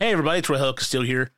Hey, 0.00 0.12
everybody, 0.12 0.38
it's 0.38 0.48
Roy 0.48 0.72
still 0.78 1.02
here. 1.02 1.32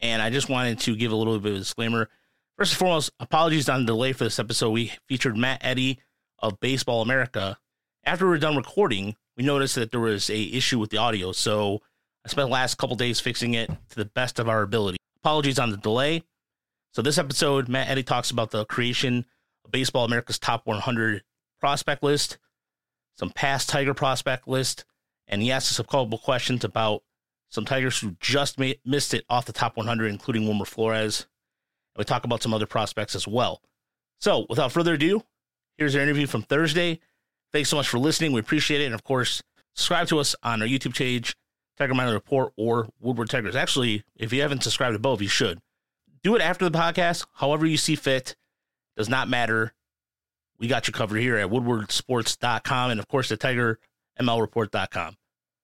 And 0.00 0.20
I 0.20 0.28
just 0.28 0.50
wanted 0.50 0.80
to 0.80 0.94
give 0.94 1.12
a 1.12 1.16
little 1.16 1.38
bit 1.38 1.52
of 1.52 1.56
a 1.56 1.60
disclaimer. 1.60 2.10
First 2.58 2.72
and 2.72 2.78
foremost, 2.78 3.10
apologies 3.20 3.70
on 3.70 3.80
the 3.80 3.86
delay 3.86 4.12
for 4.12 4.24
this 4.24 4.38
episode. 4.38 4.68
We 4.68 4.92
featured 5.08 5.34
Matt 5.34 5.64
Eddy 5.64 6.00
of 6.38 6.60
Baseball 6.60 7.00
America. 7.00 7.56
After 8.04 8.26
we 8.26 8.32
were 8.32 8.38
done 8.38 8.54
recording, 8.54 9.16
we 9.38 9.44
noticed 9.44 9.76
that 9.76 9.92
there 9.92 10.00
was 10.00 10.28
a 10.28 10.42
issue 10.42 10.78
with 10.78 10.90
the 10.90 10.98
audio. 10.98 11.32
So 11.32 11.80
I 12.22 12.28
spent 12.28 12.48
the 12.48 12.52
last 12.52 12.76
couple 12.76 12.96
days 12.96 13.18
fixing 13.18 13.54
it 13.54 13.70
to 13.70 13.96
the 13.96 14.04
best 14.04 14.38
of 14.38 14.46
our 14.46 14.60
ability. 14.60 14.98
Apologies 15.22 15.58
on 15.58 15.70
the 15.70 15.78
delay. 15.78 16.22
So 16.92 17.00
this 17.00 17.16
episode, 17.16 17.66
Matt 17.66 17.88
Eddy 17.88 18.02
talks 18.02 18.30
about 18.30 18.50
the 18.50 18.66
creation 18.66 19.24
of 19.64 19.70
Baseball 19.70 20.04
America's 20.04 20.38
top 20.38 20.66
100 20.66 21.22
prospect 21.60 22.02
list, 22.02 22.36
some 23.18 23.30
past 23.30 23.70
Tiger 23.70 23.94
prospect 23.94 24.46
list, 24.46 24.84
and 25.26 25.40
he 25.40 25.50
asks 25.50 25.72
us 25.72 25.78
a 25.78 25.84
couple 25.84 26.18
questions 26.18 26.62
about 26.62 27.02
some 27.48 27.64
Tigers 27.64 27.98
who 27.98 28.16
just 28.20 28.58
missed 28.58 29.14
it 29.14 29.24
off 29.28 29.46
the 29.46 29.52
top 29.52 29.76
100, 29.76 30.10
including 30.10 30.46
Wilmer 30.46 30.64
Flores. 30.64 31.26
We 31.96 32.04
talk 32.04 32.24
about 32.24 32.42
some 32.42 32.52
other 32.52 32.66
prospects 32.66 33.14
as 33.14 33.26
well. 33.26 33.62
So, 34.20 34.46
without 34.48 34.72
further 34.72 34.94
ado, 34.94 35.22
here's 35.78 35.94
our 35.94 36.02
interview 36.02 36.26
from 36.26 36.42
Thursday. 36.42 37.00
Thanks 37.52 37.68
so 37.68 37.76
much 37.76 37.88
for 37.88 37.98
listening. 37.98 38.32
We 38.32 38.40
appreciate 38.40 38.80
it. 38.80 38.86
And 38.86 38.94
of 38.94 39.04
course, 39.04 39.42
subscribe 39.74 40.08
to 40.08 40.18
us 40.18 40.34
on 40.42 40.60
our 40.62 40.68
YouTube 40.68 40.96
page, 40.96 41.36
Tiger 41.78 41.94
Minor 41.94 42.12
Report, 42.12 42.52
or 42.56 42.88
Woodward 43.00 43.30
Tigers. 43.30 43.56
Actually, 43.56 44.04
if 44.16 44.32
you 44.32 44.42
haven't 44.42 44.62
subscribed 44.62 44.94
to 44.94 44.98
both, 44.98 45.22
you 45.22 45.28
should. 45.28 45.60
Do 46.22 46.34
it 46.34 46.42
after 46.42 46.68
the 46.68 46.76
podcast, 46.76 47.26
however 47.34 47.66
you 47.66 47.76
see 47.76 47.94
fit. 47.94 48.36
Does 48.96 49.08
not 49.08 49.28
matter. 49.28 49.74
We 50.58 50.68
got 50.68 50.86
you 50.86 50.92
covered 50.92 51.18
here 51.18 51.36
at 51.36 51.50
woodwardsports.com 51.50 52.90
and, 52.90 52.98
of 52.98 53.08
course, 53.08 53.28
the 53.28 53.36
tigermlreport.com. 53.36 55.16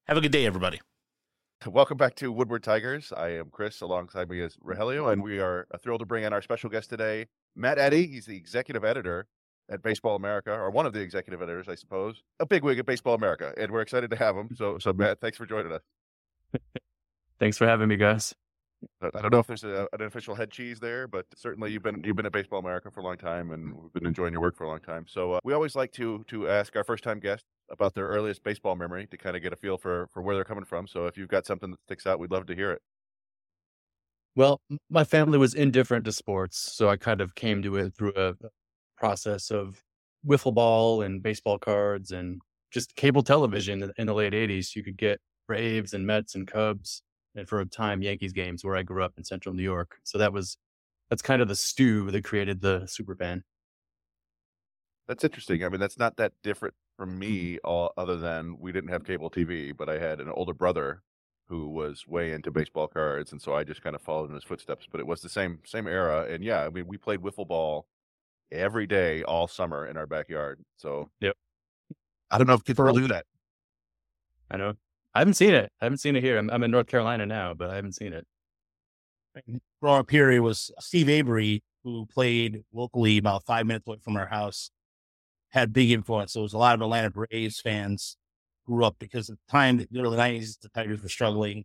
Have 0.06 0.16
a 0.16 0.20
good 0.20 0.32
day, 0.32 0.44
everybody. 0.44 0.80
Welcome 1.66 1.96
back 1.96 2.16
to 2.16 2.32
Woodward 2.32 2.64
Tigers. 2.64 3.12
I 3.16 3.28
am 3.30 3.48
Chris. 3.50 3.82
Alongside 3.82 4.28
me 4.28 4.40
is 4.40 4.56
Rogelio, 4.56 5.12
and 5.12 5.22
we 5.22 5.38
are 5.38 5.66
thrilled 5.80 6.00
to 6.00 6.06
bring 6.06 6.24
in 6.24 6.32
our 6.32 6.42
special 6.42 6.68
guest 6.68 6.90
today, 6.90 7.26
Matt 7.54 7.78
Eddy. 7.78 8.06
He's 8.06 8.26
the 8.26 8.36
executive 8.36 8.84
editor 8.84 9.28
at 9.70 9.80
Baseball 9.82 10.16
America, 10.16 10.52
or 10.52 10.70
one 10.70 10.86
of 10.86 10.92
the 10.92 11.00
executive 11.00 11.40
editors, 11.40 11.68
I 11.68 11.76
suppose, 11.76 12.22
a 12.40 12.46
big 12.46 12.64
wig 12.64 12.78
at 12.78 12.86
Baseball 12.86 13.14
America, 13.14 13.52
and 13.56 13.70
we're 13.70 13.82
excited 13.82 14.10
to 14.10 14.16
have 14.16 14.36
him. 14.36 14.48
So, 14.56 14.78
so 14.78 14.92
Matt, 14.92 15.20
thanks 15.20 15.38
for 15.38 15.46
joining 15.46 15.72
us. 15.72 15.82
thanks 17.38 17.58
for 17.58 17.66
having 17.66 17.86
me, 17.88 17.96
guys. 17.96 18.34
I 19.00 19.20
don't 19.20 19.32
know 19.32 19.38
if 19.38 19.46
there's 19.46 19.64
a, 19.64 19.86
an 19.92 20.02
official 20.02 20.34
head 20.34 20.50
cheese 20.50 20.80
there, 20.80 21.06
but 21.06 21.26
certainly 21.36 21.70
you've 21.70 21.84
been 21.84 22.02
you've 22.04 22.16
been 22.16 22.26
at 22.26 22.32
Baseball 22.32 22.58
America 22.58 22.90
for 22.90 23.00
a 23.00 23.04
long 23.04 23.18
time, 23.18 23.52
and 23.52 23.72
we've 23.74 23.92
been 23.92 24.06
enjoying 24.06 24.32
your 24.32 24.42
work 24.42 24.56
for 24.56 24.64
a 24.64 24.68
long 24.68 24.80
time. 24.80 25.04
So 25.06 25.34
uh, 25.34 25.40
we 25.44 25.52
always 25.52 25.76
like 25.76 25.92
to 25.92 26.24
to 26.28 26.48
ask 26.48 26.74
our 26.74 26.82
first 26.82 27.04
time 27.04 27.20
guest 27.20 27.44
about 27.70 27.94
their 27.94 28.06
earliest 28.08 28.42
baseball 28.42 28.76
memory 28.76 29.06
to 29.08 29.16
kind 29.16 29.36
of 29.36 29.42
get 29.42 29.52
a 29.52 29.56
feel 29.56 29.78
for 29.78 30.08
for 30.12 30.22
where 30.22 30.34
they're 30.34 30.44
coming 30.44 30.64
from. 30.64 30.86
So 30.86 31.06
if 31.06 31.16
you've 31.16 31.28
got 31.28 31.46
something 31.46 31.70
that 31.70 31.80
sticks 31.82 32.06
out, 32.06 32.18
we'd 32.18 32.30
love 32.30 32.46
to 32.46 32.54
hear 32.54 32.72
it. 32.72 32.82
Well, 34.34 34.60
my 34.88 35.04
family 35.04 35.38
was 35.38 35.54
indifferent 35.54 36.04
to 36.06 36.12
sports, 36.12 36.56
so 36.58 36.88
I 36.88 36.96
kind 36.96 37.20
of 37.20 37.34
came 37.34 37.62
to 37.62 37.76
it 37.76 37.94
through 37.94 38.14
a 38.16 38.34
process 38.96 39.50
of 39.50 39.84
wiffle 40.26 40.54
ball 40.54 41.02
and 41.02 41.22
baseball 41.22 41.58
cards 41.58 42.12
and 42.12 42.40
just 42.70 42.96
cable 42.96 43.22
television 43.22 43.92
in 43.98 44.06
the 44.06 44.14
late 44.14 44.32
80s. 44.34 44.74
You 44.74 44.82
could 44.84 44.96
get 44.96 45.20
Braves 45.46 45.92
and 45.92 46.06
Mets 46.06 46.34
and 46.34 46.46
Cubs 46.46 47.02
and 47.34 47.48
for 47.48 47.60
a 47.60 47.66
time 47.66 48.02
Yankees 48.02 48.32
games 48.32 48.64
where 48.64 48.76
I 48.76 48.82
grew 48.82 49.02
up 49.04 49.14
in 49.18 49.24
central 49.24 49.54
New 49.54 49.62
York. 49.62 49.98
So 50.04 50.16
that 50.18 50.32
was 50.32 50.56
that's 51.10 51.22
kind 51.22 51.42
of 51.42 51.48
the 51.48 51.56
stew 51.56 52.10
that 52.12 52.24
created 52.24 52.60
the 52.62 52.86
super 52.86 53.16
fan. 53.16 53.44
That's 55.06 55.24
interesting. 55.24 55.64
I 55.64 55.68
mean, 55.68 55.80
that's 55.80 55.98
not 55.98 56.16
that 56.16 56.32
different 56.42 56.74
from 57.02 57.10
mm-hmm. 57.10 57.18
me, 57.18 57.58
all, 57.64 57.92
other 57.96 58.16
than 58.16 58.56
we 58.60 58.70
didn't 58.70 58.90
have 58.90 59.02
cable 59.02 59.28
TV, 59.28 59.76
but 59.76 59.88
I 59.88 59.98
had 59.98 60.20
an 60.20 60.28
older 60.28 60.54
brother 60.54 61.02
who 61.48 61.68
was 61.68 62.06
way 62.06 62.30
into 62.30 62.48
mm-hmm. 62.48 62.60
baseball 62.60 62.86
cards, 62.86 63.32
and 63.32 63.42
so 63.42 63.56
I 63.56 63.64
just 63.64 63.82
kind 63.82 63.96
of 63.96 64.02
followed 64.02 64.28
in 64.28 64.36
his 64.36 64.44
footsteps. 64.44 64.86
But 64.88 65.00
it 65.00 65.06
was 65.06 65.20
the 65.20 65.28
same 65.28 65.58
same 65.64 65.88
era, 65.88 66.28
and 66.30 66.44
yeah, 66.44 66.64
I 66.64 66.70
mean, 66.70 66.86
we 66.86 66.96
played 66.96 67.18
wiffle 67.18 67.48
ball 67.48 67.86
every 68.52 68.86
day 68.86 69.24
all 69.24 69.48
summer 69.48 69.88
in 69.88 69.96
our 69.96 70.06
backyard. 70.06 70.60
So 70.76 71.10
yep, 71.20 71.34
I 72.30 72.38
don't 72.38 72.46
know 72.46 72.54
if 72.54 72.62
kids 72.62 72.78
will 72.78 72.94
do 72.94 73.08
that. 73.08 73.26
I 74.48 74.56
know. 74.58 74.74
I 75.12 75.18
haven't 75.18 75.34
seen 75.34 75.54
it. 75.54 75.72
I 75.80 75.86
haven't 75.86 75.98
seen 75.98 76.14
it 76.14 76.22
here. 76.22 76.38
I'm, 76.38 76.50
I'm 76.50 76.62
in 76.62 76.70
North 76.70 76.86
Carolina 76.86 77.26
now, 77.26 77.52
but 77.52 77.68
I 77.68 77.74
haven't 77.74 77.96
seen 77.96 78.12
it. 78.12 78.24
Growing 79.82 79.98
up 79.98 80.10
here, 80.10 80.30
it 80.30 80.38
was 80.38 80.70
Steve 80.78 81.08
Avery 81.08 81.64
who 81.82 82.06
played 82.06 82.62
locally 82.72 83.18
about 83.18 83.44
five 83.44 83.66
minutes 83.66 83.88
away 83.88 83.98
from 84.04 84.16
our 84.16 84.26
house 84.26 84.70
had 85.52 85.72
big 85.72 85.90
influence. 85.90 86.32
So 86.32 86.40
it 86.40 86.44
was 86.44 86.54
a 86.54 86.58
lot 86.58 86.74
of 86.74 86.80
Atlanta 86.80 87.10
Braves 87.10 87.60
fans 87.60 88.16
grew 88.66 88.84
up 88.84 88.96
because 88.98 89.28
at 89.28 89.36
the 89.36 89.52
time, 89.52 89.78
the 89.78 90.00
early 90.00 90.16
90s, 90.16 90.60
the 90.60 90.68
Tigers 90.70 91.02
were 91.02 91.08
struggling. 91.08 91.64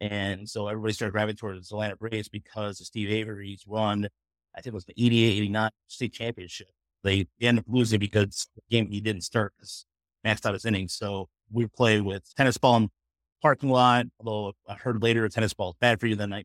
And 0.00 0.48
so 0.48 0.68
everybody 0.68 0.92
started 0.92 1.12
gravitating 1.12 1.38
towards 1.38 1.70
Atlanta 1.72 1.96
Braves 1.96 2.28
because 2.28 2.80
of 2.80 2.86
Steve 2.86 3.10
Avery's 3.10 3.64
run. 3.66 4.08
I 4.54 4.60
think 4.60 4.72
it 4.72 4.74
was 4.74 4.84
the 4.84 4.94
88 4.96 5.36
89 5.38 5.70
state 5.88 6.12
championship. 6.12 6.68
They, 7.02 7.26
ended 7.40 7.64
up 7.64 7.72
losing 7.72 8.00
because 8.00 8.48
the 8.54 8.62
game 8.70 8.90
he 8.90 9.00
didn't 9.00 9.22
start 9.22 9.52
because 9.56 9.86
maxed 10.24 10.46
out 10.46 10.54
his 10.54 10.64
innings. 10.64 10.94
So 10.94 11.28
we 11.50 11.66
play 11.66 12.00
with 12.00 12.22
tennis 12.34 12.58
ball 12.58 12.76
in 12.76 12.90
parking 13.42 13.70
lot. 13.70 14.06
Although 14.18 14.52
I 14.68 14.74
heard 14.74 15.02
later 15.02 15.28
tennis 15.28 15.54
ball 15.54 15.70
is 15.70 15.76
bad 15.80 16.00
for 16.00 16.06
you. 16.06 16.16
Then 16.16 16.32
I 16.32 16.44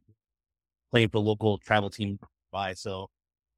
played 0.91 1.11
for 1.11 1.17
the 1.17 1.21
local 1.21 1.57
travel 1.57 1.89
team 1.89 2.19
by. 2.51 2.73
So 2.73 3.09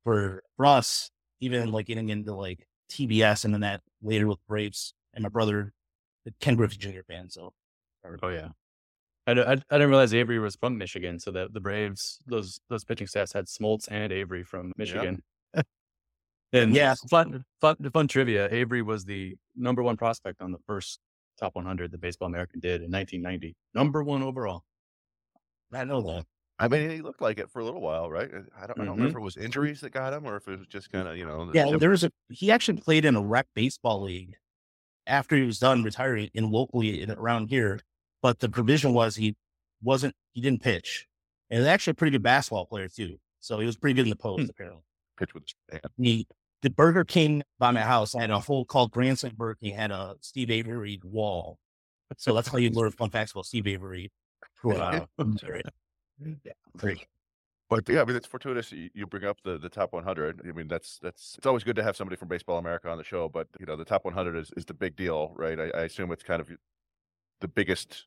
for, 0.03 0.43
for 0.55 0.65
us, 0.65 1.09
even 1.39 1.71
like 1.71 1.87
getting 1.87 2.09
into 2.09 2.33
like 2.33 2.65
TBS 2.93 3.45
and 3.45 3.53
then 3.53 3.61
that 3.61 3.81
later 4.01 4.27
with 4.27 4.39
Braves 4.47 4.93
and 5.13 5.23
my 5.23 5.29
brother, 5.29 5.73
the 6.25 6.33
Ken 6.39 6.55
Griffey 6.55 6.77
Jr. 6.77 7.01
fan. 7.07 7.29
So, 7.29 7.53
oh 8.21 8.29
yeah. 8.29 8.49
I, 9.25 9.31
I, 9.31 9.51
I, 9.51 9.55
didn't 9.55 9.89
realize 9.89 10.13
Avery 10.13 10.39
was 10.39 10.55
from 10.55 10.77
Michigan, 10.77 11.19
so 11.19 11.31
that 11.31 11.53
the 11.53 11.59
Braves 11.59 12.19
those 12.27 12.59
those 12.69 12.83
pitching 12.83 13.07
staffs 13.07 13.33
had 13.33 13.45
Smoltz 13.45 13.87
and 13.89 14.11
Avery 14.11 14.43
from 14.43 14.73
Michigan. 14.77 15.23
Yep. 15.55 15.65
and 16.53 16.75
yeah, 16.75 16.95
fun, 17.09 17.43
fun 17.61 17.77
fun 17.93 18.07
trivia. 18.07 18.49
Avery 18.51 18.81
was 18.81 19.05
the 19.05 19.35
number 19.55 19.81
one 19.81 19.97
prospect 19.97 20.41
on 20.41 20.51
the 20.51 20.59
first 20.67 20.99
top 21.39 21.55
100 21.55 21.91
that 21.91 22.01
Baseball 22.01 22.27
American 22.27 22.59
did 22.59 22.81
in 22.81 22.91
1990, 22.91 23.55
number 23.73 24.03
one 24.03 24.21
overall. 24.21 24.63
I 25.73 25.83
know 25.85 26.01
that. 26.01 26.25
I 26.59 26.67
mean, 26.67 26.89
he 26.89 27.01
looked 27.01 27.21
like 27.21 27.39
it 27.39 27.49
for 27.49 27.59
a 27.59 27.65
little 27.65 27.81
while, 27.81 28.09
right? 28.09 28.29
I 28.31 28.67
don't, 28.67 28.79
I 28.79 28.85
don't 28.85 28.95
remember 28.95 29.05
if 29.05 29.09
mm-hmm. 29.09 29.17
it 29.17 29.23
was 29.23 29.37
injuries 29.37 29.81
that 29.81 29.91
got 29.91 30.13
him 30.13 30.25
or 30.25 30.37
if 30.37 30.47
it 30.47 30.59
was 30.59 30.67
just 30.67 30.91
kind 30.91 31.07
of, 31.07 31.17
you 31.17 31.25
know. 31.25 31.49
Yeah, 31.53 31.77
there 31.77 31.89
was 31.89 32.03
a. 32.03 32.11
He 32.29 32.51
actually 32.51 32.79
played 32.79 33.05
in 33.05 33.15
a 33.15 33.21
rec 33.21 33.47
baseball 33.55 34.03
league 34.03 34.35
after 35.07 35.35
he 35.35 35.43
was 35.43 35.59
done 35.59 35.83
retiring 35.83 36.29
in 36.33 36.51
locally 36.51 37.01
in, 37.01 37.11
around 37.11 37.49
here. 37.49 37.79
But 38.21 38.39
the 38.39 38.49
provision 38.49 38.93
was 38.93 39.15
he 39.15 39.35
wasn't, 39.81 40.15
he 40.31 40.41
didn't 40.41 40.61
pitch. 40.61 41.07
And 41.49 41.59
he's 41.59 41.67
actually 41.67 41.91
a 41.91 41.95
pretty 41.95 42.11
good 42.11 42.23
basketball 42.23 42.65
player 42.65 42.87
too. 42.87 43.17
So 43.39 43.59
he 43.59 43.65
was 43.65 43.75
pretty 43.75 43.95
good 43.95 44.05
in 44.05 44.09
the 44.09 44.15
post, 44.15 44.43
hmm. 44.43 44.49
apparently. 44.49 44.83
Pitch 45.17 45.33
with 45.33 45.43
his 45.69 45.81
He, 45.97 46.27
the 46.61 46.69
Burger 46.69 47.03
King 47.03 47.43
by 47.59 47.71
my 47.71 47.81
house 47.81 48.13
had 48.13 48.31
a 48.31 48.39
hole 48.39 48.63
called 48.63 48.91
Grandson 48.91 49.33
Burger 49.35 49.57
King 49.61 49.75
had 49.75 49.91
a 49.91 50.15
Steve 50.21 50.49
Avery 50.49 50.99
wall. 51.03 51.57
So 52.17 52.33
that's 52.33 52.47
how 52.47 52.57
you 52.57 52.69
learn 52.69 52.91
fun 52.91 53.09
facts 53.09 53.31
about 53.31 53.45
Steve 53.45 53.67
Avery. 53.67 54.11
Wow. 54.63 55.09
Yeah, 56.19 56.53
great. 56.77 57.05
But 57.69 57.89
yeah, 57.89 58.01
I 58.01 58.05
mean, 58.05 58.15
it's 58.15 58.27
fortuitous 58.27 58.71
you 58.71 59.07
bring 59.07 59.23
up 59.23 59.37
the, 59.43 59.57
the 59.57 59.69
top 59.69 59.93
100. 59.93 60.41
I 60.47 60.51
mean, 60.51 60.67
that's 60.67 60.99
that's 61.01 61.35
it's 61.37 61.47
always 61.47 61.63
good 61.63 61.75
to 61.77 61.83
have 61.83 61.95
somebody 61.95 62.17
from 62.17 62.27
Baseball 62.27 62.57
America 62.59 62.89
on 62.89 62.97
the 62.97 63.03
show. 63.03 63.29
But 63.29 63.47
you 63.59 63.65
know, 63.65 63.75
the 63.75 63.85
top 63.85 64.05
100 64.05 64.35
is, 64.37 64.51
is 64.55 64.65
the 64.65 64.73
big 64.73 64.95
deal, 64.95 65.33
right? 65.35 65.59
I, 65.59 65.69
I 65.69 65.81
assume 65.83 66.11
it's 66.11 66.23
kind 66.23 66.39
of 66.39 66.51
the 67.41 67.47
biggest 67.47 68.05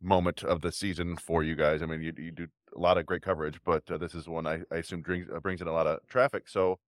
moment 0.00 0.44
of 0.44 0.60
the 0.60 0.70
season 0.70 1.16
for 1.16 1.42
you 1.42 1.56
guys. 1.56 1.82
I 1.82 1.86
mean, 1.86 2.00
you 2.00 2.12
you 2.16 2.30
do 2.30 2.46
a 2.76 2.78
lot 2.78 2.98
of 2.98 3.06
great 3.06 3.22
coverage, 3.22 3.58
but 3.64 3.82
uh, 3.90 3.98
this 3.98 4.14
is 4.14 4.28
one 4.28 4.46
I, 4.46 4.60
I 4.70 4.76
assume 4.76 5.02
brings 5.02 5.26
uh, 5.34 5.40
brings 5.40 5.60
in 5.60 5.68
a 5.68 5.72
lot 5.72 5.86
of 5.86 5.98
traffic. 6.06 6.48
So 6.48 6.78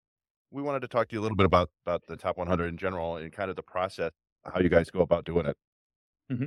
we 0.51 0.63
wanted 0.63 0.81
to 0.81 0.89
talk 0.89 1.09
to 1.09 1.15
you 1.15 1.21
a 1.21 1.23
little 1.23 1.37
bit 1.37 1.47
about 1.47 1.71
about 1.85 2.03
the 2.07 2.17
top 2.17 2.37
100 2.37 2.67
in 2.67 2.77
general 2.77 3.17
and 3.17 3.33
kind 3.33 3.51
of 3.51 3.57
the 3.57 3.63
process, 3.63 4.13
how 4.45 4.61
you 4.61 4.69
guys 4.69 4.91
go 4.91 5.01
about 5.01 5.25
doing 5.25 5.47
it. 5.47 5.57
Mm-hmm. 6.31 6.47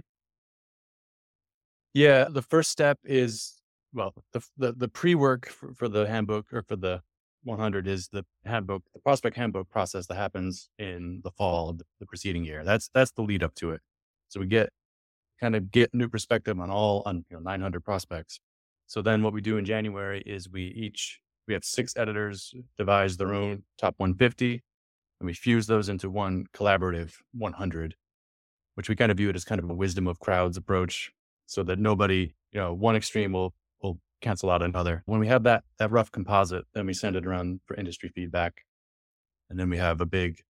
Yeah, 1.94 2.28
the 2.29 2.41
first 2.41 2.72
step 2.72 3.00
is 3.03 3.56
well, 3.93 4.13
the 4.34 4.41
the, 4.57 4.73
the 4.73 4.87
pre 4.87 5.16
work 5.16 5.47
for, 5.47 5.73
for, 5.73 5.89
the 5.89 6.07
handbook 6.07 6.51
or 6.53 6.61
for 6.61 6.75
the 6.75 7.01
100 7.43 7.87
is 7.87 8.09
the 8.09 8.25
handbook, 8.45 8.84
the 8.93 8.99
prospect 8.99 9.35
handbook 9.37 9.69
process 9.69 10.07
that 10.07 10.16
happens 10.16 10.69
in 10.78 11.22
the 11.23 11.31
fall 11.31 11.69
of 11.69 11.79
the, 11.99 12.05
preceding 12.05 12.43
year. 12.43 12.63
That's 12.63 12.89
that's 12.93 13.11
the 13.11 13.22
lead 13.22 13.43
up 13.43 13.55
to 13.55 13.72
it. 13.72 13.81
So 14.28 14.39
we 14.39 14.47
get 14.47 14.69
kind 15.39 15.55
of 15.55 15.72
get 15.72 15.93
new 15.93 16.09
perspective 16.09 16.59
on 16.59 16.69
all 16.69 17.03
on 17.05 17.25
you 17.29 17.37
know 17.37 17.39
900 17.39 17.84
prospects. 17.84 18.39
So 18.87 19.01
then 19.01 19.23
what 19.23 19.34
we 19.34 19.41
do 19.41 19.57
in 19.57 19.66
January 19.66 20.22
is 20.25 20.49
we 20.49 20.63
each 20.67 21.19
we 21.47 21.53
have 21.53 21.63
six 21.63 21.95
editors 21.95 22.53
devise 22.78 23.17
their 23.17 23.33
own 23.33 23.63
top 23.78 23.95
150 23.97 24.61
and 25.19 25.28
we 25.28 25.33
fuse 25.33 25.67
those 25.67 25.90
into 25.90 26.09
one 26.09 26.45
collaborative 26.53 27.13
100 27.33 27.95
which 28.75 28.90
we 28.90 28.95
kind 28.95 29.11
of 29.11 29.17
view 29.17 29.29
it 29.29 29.35
as 29.35 29.45
kind 29.45 29.59
of 29.59 29.69
a 29.69 29.73
wisdom 29.73 30.07
of 30.07 30.19
crowds 30.19 30.57
approach 30.57 31.11
so 31.45 31.63
that 31.63 31.79
nobody 31.79 32.33
you 32.51 32.59
know 32.59 32.73
one 32.73 32.95
extreme 32.95 33.31
will 33.31 33.53
cancel 34.22 34.49
out 34.49 34.61
another. 34.61 35.03
When 35.05 35.19
we 35.19 35.28
have 35.28 35.43
that 35.43 35.64
that 35.79 35.91
rough 35.91 36.11
composite, 36.11 36.66
then 36.73 36.85
we 36.85 36.93
send 36.93 37.16
it 37.16 37.25
around 37.25 37.61
for 37.66 37.75
industry 37.75 38.09
feedback, 38.09 38.64
and 39.49 39.59
then 39.59 39.69
we 39.69 39.78
have 39.78 40.02
a 40.02 40.05
big 40.05 40.41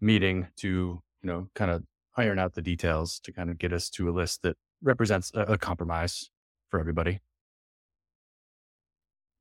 meeting 0.00 0.48
to 0.56 0.68
you 0.68 1.26
know 1.26 1.48
kind 1.54 1.70
of 1.70 1.84
iron 2.16 2.38
out 2.38 2.54
the 2.54 2.62
details 2.62 3.20
to 3.24 3.32
kind 3.32 3.50
of 3.50 3.58
get 3.58 3.72
us 3.72 3.88
to 3.90 4.08
a 4.08 4.12
list 4.12 4.42
that 4.42 4.56
represents 4.82 5.30
a, 5.34 5.42
a 5.42 5.58
compromise 5.58 6.30
for 6.68 6.78
everybody. 6.80 7.20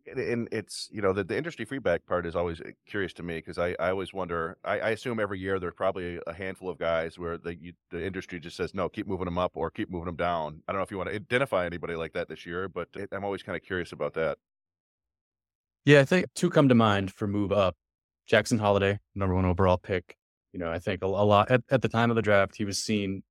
And- 0.08 0.48
it's 0.52 0.90
you 0.92 1.02
know 1.02 1.14
the, 1.14 1.24
the 1.24 1.38
industry 1.38 1.66
feedback 1.66 2.06
part 2.06 2.26
is 2.26 2.36
always 2.36 2.62
uh, 2.62 2.72
curious 2.88 3.14
to 3.14 3.24
me 3.24 3.36
because 3.38 3.58
I, 3.58 3.76
I 3.80 3.90
always 3.92 4.14
wonder 4.14 4.58
I, 4.64 4.80
I 4.80 4.90
assume 4.92 5.20
every 5.20 5.40
year 5.40 5.60
there's 5.60 5.74
probably 5.74 6.20
a 6.28 6.34
handful 6.34 6.70
of 6.70 6.78
guys 6.78 7.18
where 7.20 7.38
the 7.38 7.56
you, 7.56 7.74
the 7.90 8.04
industry 8.06 8.40
just 8.40 8.58
says 8.58 8.74
no 8.74 8.90
keep 8.90 9.08
moving 9.08 9.26
them 9.26 9.38
up 9.38 9.52
or 9.56 9.70
keep 9.72 9.90
moving 9.90 10.06
them 10.08 10.16
down 10.16 10.62
I 10.68 10.72
don't 10.72 10.80
know 10.80 10.84
if 10.84 10.92
you 10.92 10.98
want 10.98 11.10
to 11.10 11.16
identify 11.16 11.66
anybody 11.66 11.96
like 11.96 12.14
that 12.14 12.28
this 12.30 12.46
year 12.46 12.68
but 12.70 12.88
it, 12.96 13.10
I'm 13.12 13.24
always 13.24 13.44
kind 13.44 13.56
of 13.56 13.64
curious 13.64 13.92
about 13.92 14.14
that 14.16 14.38
Yeah, 15.86 16.02
I 16.02 16.06
think 16.06 16.28
two 16.36 16.50
come 16.50 16.70
to 16.70 16.76
mind 16.76 17.12
for 17.14 17.28
move 17.28 17.52
up. 17.52 17.76
Jackson 18.28 18.60
Holliday, 18.60 19.00
number 19.16 19.36
one 19.36 19.46
overall 19.46 19.78
pick. 19.78 20.16
You 20.54 20.60
know, 20.60 20.72
I 20.72 20.80
think 20.80 21.02
a, 21.04 21.06
a 21.08 21.08
lot 21.08 21.50
at, 21.52 21.62
at 21.70 21.82
the 21.82 21.90
time 21.90 22.10
of 22.10 22.16
the 22.16 22.22
draft, 22.22 22.56
he 22.56 22.66
was 22.66 22.78
seen 22.84 23.24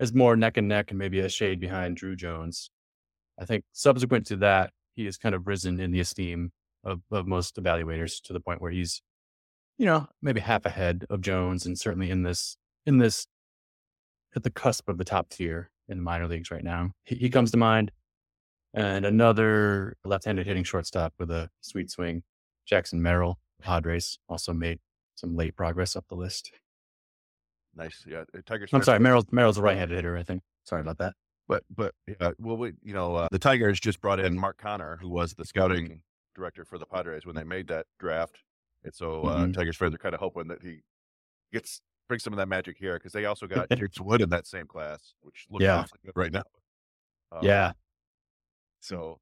as 0.00 0.12
more 0.14 0.36
neck 0.36 0.56
and 0.56 0.68
neck 0.68 0.90
and 0.90 0.98
maybe 0.98 1.20
a 1.20 1.28
shade 1.28 1.60
behind 1.60 1.96
Druw 1.98 2.16
Jones. 2.16 2.70
I 3.38 3.44
think 3.44 3.64
subsequent 3.72 4.26
to 4.28 4.36
that, 4.36 4.70
he 4.94 5.04
has 5.06 5.16
kind 5.16 5.34
of 5.34 5.46
risen 5.46 5.80
in 5.80 5.90
the 5.90 6.00
esteem 6.00 6.52
of, 6.84 7.00
of 7.10 7.26
most 7.26 7.56
evaluators 7.56 8.20
to 8.22 8.32
the 8.32 8.40
point 8.40 8.60
where 8.60 8.70
he's, 8.70 9.02
you 9.78 9.86
know, 9.86 10.06
maybe 10.20 10.40
half 10.40 10.66
ahead 10.66 11.04
of 11.10 11.20
Jones 11.20 11.66
and 11.66 11.78
certainly 11.78 12.10
in 12.10 12.22
this, 12.22 12.56
in 12.86 12.98
this, 12.98 13.26
at 14.34 14.42
the 14.42 14.50
cusp 14.50 14.88
of 14.88 14.98
the 14.98 15.04
top 15.04 15.28
tier 15.28 15.70
in 15.88 15.98
the 15.98 16.02
minor 16.02 16.26
leagues 16.26 16.50
right 16.50 16.64
now. 16.64 16.90
He, 17.04 17.16
he 17.16 17.30
comes 17.30 17.50
to 17.52 17.56
mind 17.56 17.92
and 18.74 19.04
another 19.04 19.96
left-handed 20.04 20.46
hitting 20.46 20.64
shortstop 20.64 21.12
with 21.18 21.30
a 21.30 21.50
sweet 21.60 21.90
swing, 21.90 22.22
Jackson 22.66 23.02
Merrill, 23.02 23.38
Padres, 23.60 24.18
also 24.28 24.52
made 24.52 24.78
some 25.14 25.36
late 25.36 25.54
progress 25.56 25.94
up 25.94 26.06
the 26.08 26.14
list. 26.14 26.50
nice 27.76 28.04
yeah 28.08 28.24
uh, 28.34 28.40
Tiger 28.46 28.66
I'm 28.72 28.82
sorry, 28.82 28.98
Merrill's 28.98 29.26
Merrill's 29.30 29.58
a 29.58 29.62
right-handed 29.62 29.94
hitter, 29.94 30.16
I 30.16 30.22
think. 30.22 30.42
Sorry 30.64 30.80
about 30.80 30.98
that. 30.98 31.14
But 31.52 31.94
but 32.06 32.16
yeah, 32.20 32.30
well, 32.38 32.56
we 32.56 32.72
you 32.82 32.94
know 32.94 33.14
uh, 33.16 33.28
the 33.30 33.38
Tigers 33.38 33.78
just 33.80 34.00
brought 34.00 34.20
in 34.20 34.38
Mark 34.38 34.58
Conner, 34.58 34.98
who 35.00 35.08
was 35.08 35.34
the 35.34 35.44
scouting 35.44 36.02
director 36.34 36.64
for 36.64 36.78
the 36.78 36.86
Padres 36.86 37.26
when 37.26 37.34
they 37.36 37.44
made 37.44 37.68
that 37.68 37.86
draft, 37.98 38.38
and 38.84 38.94
so 38.94 39.22
uh, 39.24 39.44
Mhm. 39.46 39.54
Tigers 39.54 39.76
fans 39.76 39.94
are 39.94 39.98
kind 39.98 40.14
of 40.14 40.20
hoping 40.20 40.48
that 40.48 40.62
he 40.62 40.80
gets 41.52 41.80
brings 42.08 42.22
some 42.24 42.32
of 42.32 42.36
that 42.38 42.48
magic 42.48 42.76
here 42.78 42.94
because 42.94 43.12
they 43.12 43.24
also 43.26 43.46
got 43.46 43.68
James 43.70 44.00
Wood 44.00 44.20
in 44.22 44.28
that 44.30 44.46
same 44.46 44.66
class, 44.66 45.14
which 45.20 45.46
looks 45.50 45.62
Yeah. 45.62 45.78
awfully 45.78 46.00
good 46.04 46.12
right 46.16 46.32
now. 46.32 46.42
Um, 47.30 47.40
yeah. 47.44 47.72
So, 48.80 49.20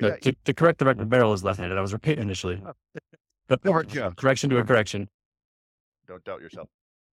yeah, 0.00 0.16
to, 0.16 0.32
to 0.44 0.52
correct 0.54 0.78
the 0.80 0.84
record, 0.84 1.08
Merrill 1.10 1.32
is 1.32 1.44
left-handed. 1.44 1.78
I 1.78 1.80
was 1.80 1.92
right 1.92 2.06
initially. 2.18 2.60
But 3.48 3.60
yeah. 3.64 4.10
correction 4.16 4.50
to 4.50 4.58
a 4.58 4.64
correction. 4.64 5.08
don't 6.06 6.22
doubt 6.24 6.40
yourself. 6.40 6.68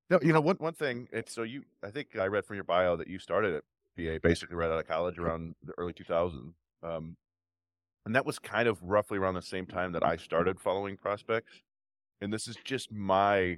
No, 0.09 0.19
you 0.21 0.33
know 0.33 0.41
one 0.41 0.57
one 0.57 0.73
thing. 0.73 1.07
It's 1.11 1.33
so 1.33 1.43
you. 1.43 1.63
I 1.83 1.89
think 1.89 2.17
I 2.17 2.27
read 2.27 2.45
from 2.45 2.55
your 2.55 2.63
bio 2.63 2.95
that 2.97 3.07
you 3.07 3.17
started 3.17 3.55
at 3.55 3.63
BA 3.97 4.19
basically 4.21 4.55
right 4.55 4.69
out 4.69 4.79
of 4.79 4.87
college 4.87 5.17
around 5.17 5.55
the 5.63 5.73
early 5.77 5.93
2000s, 5.93 6.53
um, 6.83 7.15
and 8.05 8.15
that 8.15 8.25
was 8.25 8.39
kind 8.39 8.67
of 8.67 8.81
roughly 8.81 9.17
around 9.17 9.33
the 9.33 9.41
same 9.41 9.65
time 9.65 9.91
that 9.93 10.03
I 10.03 10.17
started 10.17 10.59
following 10.59 10.95
prospects. 10.97 11.61
And 12.21 12.31
this 12.31 12.47
is 12.47 12.55
just 12.63 12.91
my 12.91 13.57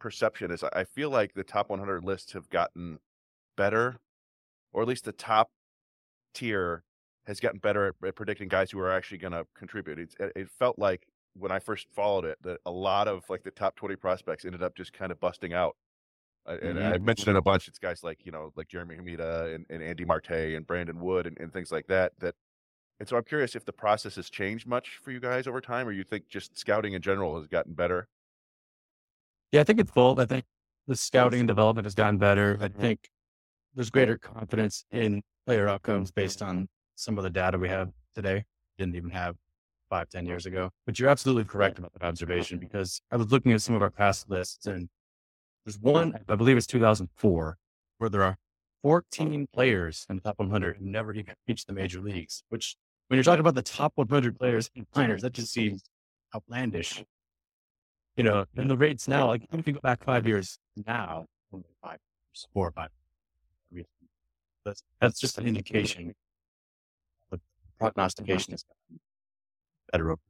perception. 0.00 0.50
Is 0.50 0.64
I 0.64 0.84
feel 0.84 1.10
like 1.10 1.34
the 1.34 1.44
top 1.44 1.70
100 1.70 2.04
lists 2.04 2.32
have 2.32 2.48
gotten 2.50 2.98
better, 3.56 3.98
or 4.72 4.82
at 4.82 4.88
least 4.88 5.04
the 5.04 5.12
top 5.12 5.50
tier 6.34 6.82
has 7.26 7.40
gotten 7.40 7.58
better 7.58 7.88
at, 7.88 7.94
at 8.06 8.16
predicting 8.16 8.48
guys 8.48 8.70
who 8.70 8.80
are 8.80 8.90
actually 8.90 9.18
going 9.18 9.32
to 9.32 9.46
contribute. 9.54 9.98
It's, 9.98 10.16
it, 10.18 10.32
it 10.34 10.48
felt 10.58 10.78
like 10.78 11.06
when 11.34 11.52
I 11.52 11.58
first 11.58 11.86
followed 11.94 12.24
it 12.24 12.38
that 12.42 12.58
a 12.66 12.70
lot 12.70 13.06
of 13.06 13.22
like 13.28 13.44
the 13.44 13.50
top 13.50 13.76
20 13.76 13.96
prospects 13.96 14.44
ended 14.44 14.62
up 14.62 14.74
just 14.74 14.92
kind 14.92 15.12
of 15.12 15.20
busting 15.20 15.52
out. 15.52 15.76
I- 16.48 16.54
And 16.54 16.78
mm-hmm. 16.78 16.94
I 16.94 16.98
mentioned 16.98 17.28
it 17.28 17.38
a 17.38 17.42
bunch. 17.42 17.68
It's 17.68 17.78
guys 17.78 18.02
like, 18.02 18.24
you 18.24 18.32
know, 18.32 18.52
like 18.56 18.68
Jeremy 18.68 18.96
Hermida 18.96 19.54
and, 19.54 19.66
and 19.70 19.82
Andy 19.82 20.04
Marte 20.04 20.30
and 20.30 20.66
Brandon 20.66 20.98
Wood 20.98 21.26
and, 21.26 21.38
and 21.38 21.52
things 21.52 21.70
like 21.70 21.86
that. 21.88 22.12
That 22.18 22.34
and 23.00 23.08
so 23.08 23.16
I'm 23.16 23.24
curious 23.24 23.54
if 23.54 23.64
the 23.64 23.72
process 23.72 24.16
has 24.16 24.28
changed 24.28 24.66
much 24.66 24.98
for 25.02 25.12
you 25.12 25.20
guys 25.20 25.46
over 25.46 25.60
time, 25.60 25.86
or 25.86 25.92
you 25.92 26.02
think 26.02 26.28
just 26.28 26.58
scouting 26.58 26.94
in 26.94 27.02
general 27.02 27.36
has 27.36 27.46
gotten 27.46 27.72
better. 27.72 28.08
Yeah, 29.52 29.60
I 29.60 29.64
think 29.64 29.78
it's 29.78 29.92
both. 29.92 30.18
I 30.18 30.26
think 30.26 30.44
the 30.88 30.96
scouting 30.96 31.40
and 31.40 31.48
development 31.48 31.86
has 31.86 31.94
gotten 31.94 32.18
better. 32.18 32.58
I 32.60 32.68
mm-hmm. 32.68 32.80
think 32.80 33.10
there's 33.74 33.90
greater 33.90 34.18
confidence 34.18 34.84
in 34.90 35.22
player 35.46 35.68
outcomes 35.68 36.10
based 36.10 36.42
on 36.42 36.68
some 36.96 37.18
of 37.18 37.24
the 37.24 37.30
data 37.30 37.56
we 37.56 37.68
have 37.68 37.90
today. 38.14 38.44
Didn't 38.78 38.96
even 38.96 39.10
have 39.10 39.36
five, 39.88 40.08
ten 40.08 40.26
years 40.26 40.46
ago. 40.46 40.70
But 40.84 40.98
you're 40.98 41.08
absolutely 41.08 41.44
correct 41.44 41.76
mm-hmm. 41.76 41.84
about 41.84 42.00
that 42.00 42.06
observation 42.06 42.58
because 42.58 43.00
I 43.12 43.16
was 43.16 43.30
looking 43.30 43.52
at 43.52 43.62
some 43.62 43.74
of 43.74 43.82
our 43.82 43.90
past 43.90 44.28
lists 44.28 44.66
and 44.66 44.88
there's 45.68 45.78
one, 45.80 46.18
I 46.26 46.34
believe 46.34 46.56
it's 46.56 46.66
2004, 46.66 47.58
where 47.98 48.08
there 48.08 48.22
are 48.22 48.38
14 48.82 49.46
players 49.52 50.06
in 50.08 50.16
the 50.16 50.22
top 50.22 50.38
100 50.38 50.78
who 50.78 50.84
never 50.86 51.12
even 51.12 51.34
reached 51.46 51.66
the 51.66 51.74
major 51.74 52.00
leagues, 52.00 52.42
which 52.48 52.74
when 53.08 53.18
you're 53.18 53.24
talking 53.24 53.40
about 53.40 53.54
the 53.54 53.60
top 53.60 53.92
100 53.96 54.38
players 54.38 54.70
in 54.74 54.86
minors, 54.96 55.20
that 55.20 55.34
just 55.34 55.52
seems 55.52 55.82
outlandish. 56.34 57.04
You 58.16 58.24
know, 58.24 58.46
and 58.56 58.70
the 58.70 58.78
rates 58.78 59.06
now, 59.08 59.26
like 59.26 59.42
if 59.52 59.66
you 59.66 59.74
go 59.74 59.80
back 59.80 60.02
five 60.04 60.26
years 60.26 60.58
now, 60.86 61.26
five 61.82 61.98
years, 61.98 62.48
four 62.54 62.68
or 62.68 62.72
five. 62.72 62.88
That's, 64.64 64.82
that's 65.02 65.20
just 65.20 65.36
an 65.36 65.46
indication. 65.46 66.14
The 67.30 67.40
prognostication 67.78 68.54
is 68.54 68.64
better. 69.92 70.12
over- 70.12 70.20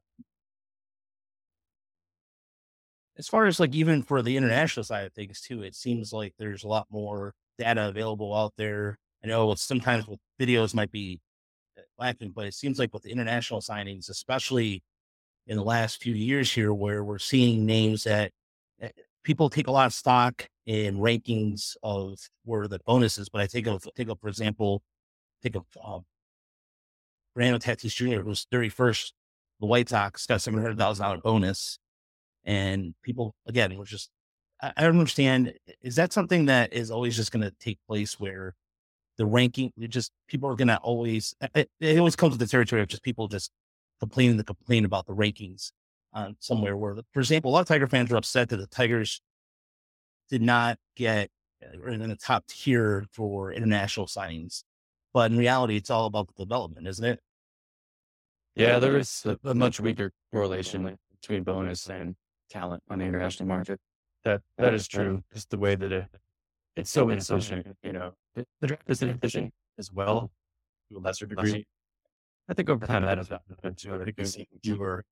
as 3.18 3.28
far 3.28 3.46
as 3.46 3.58
like 3.58 3.74
even 3.74 4.02
for 4.02 4.22
the 4.22 4.36
international 4.36 4.84
side 4.84 5.04
of 5.06 5.12
things 5.12 5.40
too, 5.40 5.62
it 5.62 5.74
seems 5.74 6.12
like 6.12 6.34
there's 6.38 6.64
a 6.64 6.68
lot 6.68 6.86
more 6.90 7.34
data 7.58 7.88
available 7.88 8.34
out 8.34 8.54
there. 8.56 8.98
I 9.24 9.26
know 9.26 9.54
sometimes 9.56 10.06
with 10.06 10.20
videos 10.40 10.74
might 10.74 10.92
be 10.92 11.20
uh, 11.76 11.82
lacking, 11.98 12.30
but 12.30 12.46
it 12.46 12.54
seems 12.54 12.78
like 12.78 12.94
with 12.94 13.02
the 13.02 13.10
international 13.10 13.60
signings, 13.60 14.08
especially 14.08 14.82
in 15.48 15.56
the 15.56 15.64
last 15.64 16.00
few 16.00 16.14
years 16.14 16.52
here, 16.52 16.72
where 16.72 17.02
we're 17.02 17.18
seeing 17.18 17.66
names 17.66 18.04
that 18.04 18.30
uh, 18.82 18.88
people 19.24 19.50
take 19.50 19.66
a 19.66 19.72
lot 19.72 19.86
of 19.86 19.92
stock 19.92 20.48
in 20.66 20.98
rankings 20.98 21.76
of 21.82 22.18
where 22.44 22.68
the 22.68 22.78
bonuses. 22.86 23.28
But 23.28 23.40
I 23.40 23.48
think 23.48 23.66
of 23.66 23.84
take 23.96 24.08
of 24.08 24.20
for 24.20 24.28
example, 24.28 24.82
think 25.42 25.56
of 25.56 25.64
um, 25.84 26.04
Brandon 27.34 27.60
Tatis 27.60 27.96
Jr., 27.96 28.22
who's 28.22 28.46
thirty 28.50 28.68
first. 28.68 29.12
The 29.60 29.66
White 29.66 29.88
Sox 29.88 30.24
got 30.24 30.40
seven 30.40 30.60
hundred 30.60 30.78
thousand 30.78 31.04
dollar 31.04 31.18
bonus 31.18 31.80
and 32.48 32.94
people 33.02 33.34
again 33.46 33.76
were 33.76 33.84
just 33.84 34.10
I, 34.60 34.72
I 34.76 34.82
don't 34.82 34.98
understand 34.98 35.52
is 35.82 35.94
that 35.96 36.12
something 36.12 36.46
that 36.46 36.72
is 36.72 36.90
always 36.90 37.14
just 37.14 37.30
going 37.30 37.42
to 37.42 37.52
take 37.60 37.78
place 37.86 38.18
where 38.18 38.54
the 39.18 39.26
ranking 39.26 39.70
it 39.76 39.88
just 39.88 40.10
people 40.26 40.48
are 40.48 40.56
going 40.56 40.68
to 40.68 40.78
always 40.78 41.36
it, 41.54 41.70
it 41.78 41.98
always 41.98 42.16
comes 42.16 42.32
with 42.32 42.40
the 42.40 42.46
territory 42.46 42.82
of 42.82 42.88
just 42.88 43.04
people 43.04 43.28
just 43.28 43.52
complaining 44.00 44.38
to 44.38 44.44
complain 44.44 44.84
about 44.84 45.06
the 45.06 45.14
rankings 45.14 45.70
on 46.14 46.36
somewhere 46.40 46.76
where 46.76 46.96
for 47.12 47.20
example 47.20 47.50
a 47.50 47.52
lot 47.52 47.60
of 47.60 47.66
tiger 47.66 47.86
fans 47.86 48.10
are 48.10 48.16
upset 48.16 48.48
that 48.48 48.56
the 48.56 48.66
tigers 48.66 49.20
did 50.30 50.40
not 50.40 50.78
get 50.96 51.28
uh, 51.62 51.90
in 51.90 52.08
the 52.08 52.16
top 52.16 52.46
tier 52.46 53.04
for 53.12 53.52
international 53.52 54.06
signings 54.06 54.62
but 55.12 55.30
in 55.30 55.36
reality 55.36 55.76
it's 55.76 55.90
all 55.90 56.06
about 56.06 56.28
the 56.28 56.44
development 56.44 56.86
isn't 56.88 57.04
it? 57.04 57.20
Yeah, 58.54 58.80
there 58.80 58.96
is 58.96 59.24
a, 59.24 59.38
a 59.44 59.54
much 59.54 59.78
weaker 59.78 60.10
correlation 60.32 60.98
between 61.20 61.44
bonus 61.44 61.88
and 61.88 62.16
talent 62.48 62.82
on 62.88 62.98
the 62.98 63.04
international 63.04 63.48
market. 63.48 63.80
That 64.24 64.42
that 64.56 64.74
is 64.74 64.88
true. 64.88 65.22
Just 65.32 65.50
the 65.50 65.58
way 65.58 65.74
that 65.74 65.92
it, 65.92 66.06
it's 66.76 66.90
so 66.90 67.08
inefficient. 67.10 67.66
You 67.82 67.92
know, 67.92 68.12
the 68.34 68.66
draft 68.66 68.82
is 68.88 69.02
inefficient 69.02 69.52
as 69.78 69.92
well 69.92 70.30
to 70.90 70.98
a 70.98 71.00
lesser 71.00 71.26
degree. 71.26 71.66
I 72.48 72.54
think 72.54 72.68
over 72.70 72.86
time 72.86 73.02
that 73.02 73.18
has 73.18 73.28
happened 73.28 73.76
too. 73.76 73.94
I 73.94 74.04
think 74.04 74.18
you 74.18 74.24
see 74.24 74.48
fewer 74.64 75.04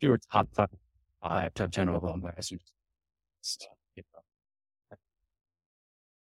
fewer 0.00 0.18
top 0.32 0.48
five, 0.52 1.54
top 1.54 1.70
ten 1.70 1.88
overall 1.88 2.16
guys 2.18 2.48
who 2.48 2.58
just, 3.42 3.68
you 3.96 4.02
know, 4.12 4.20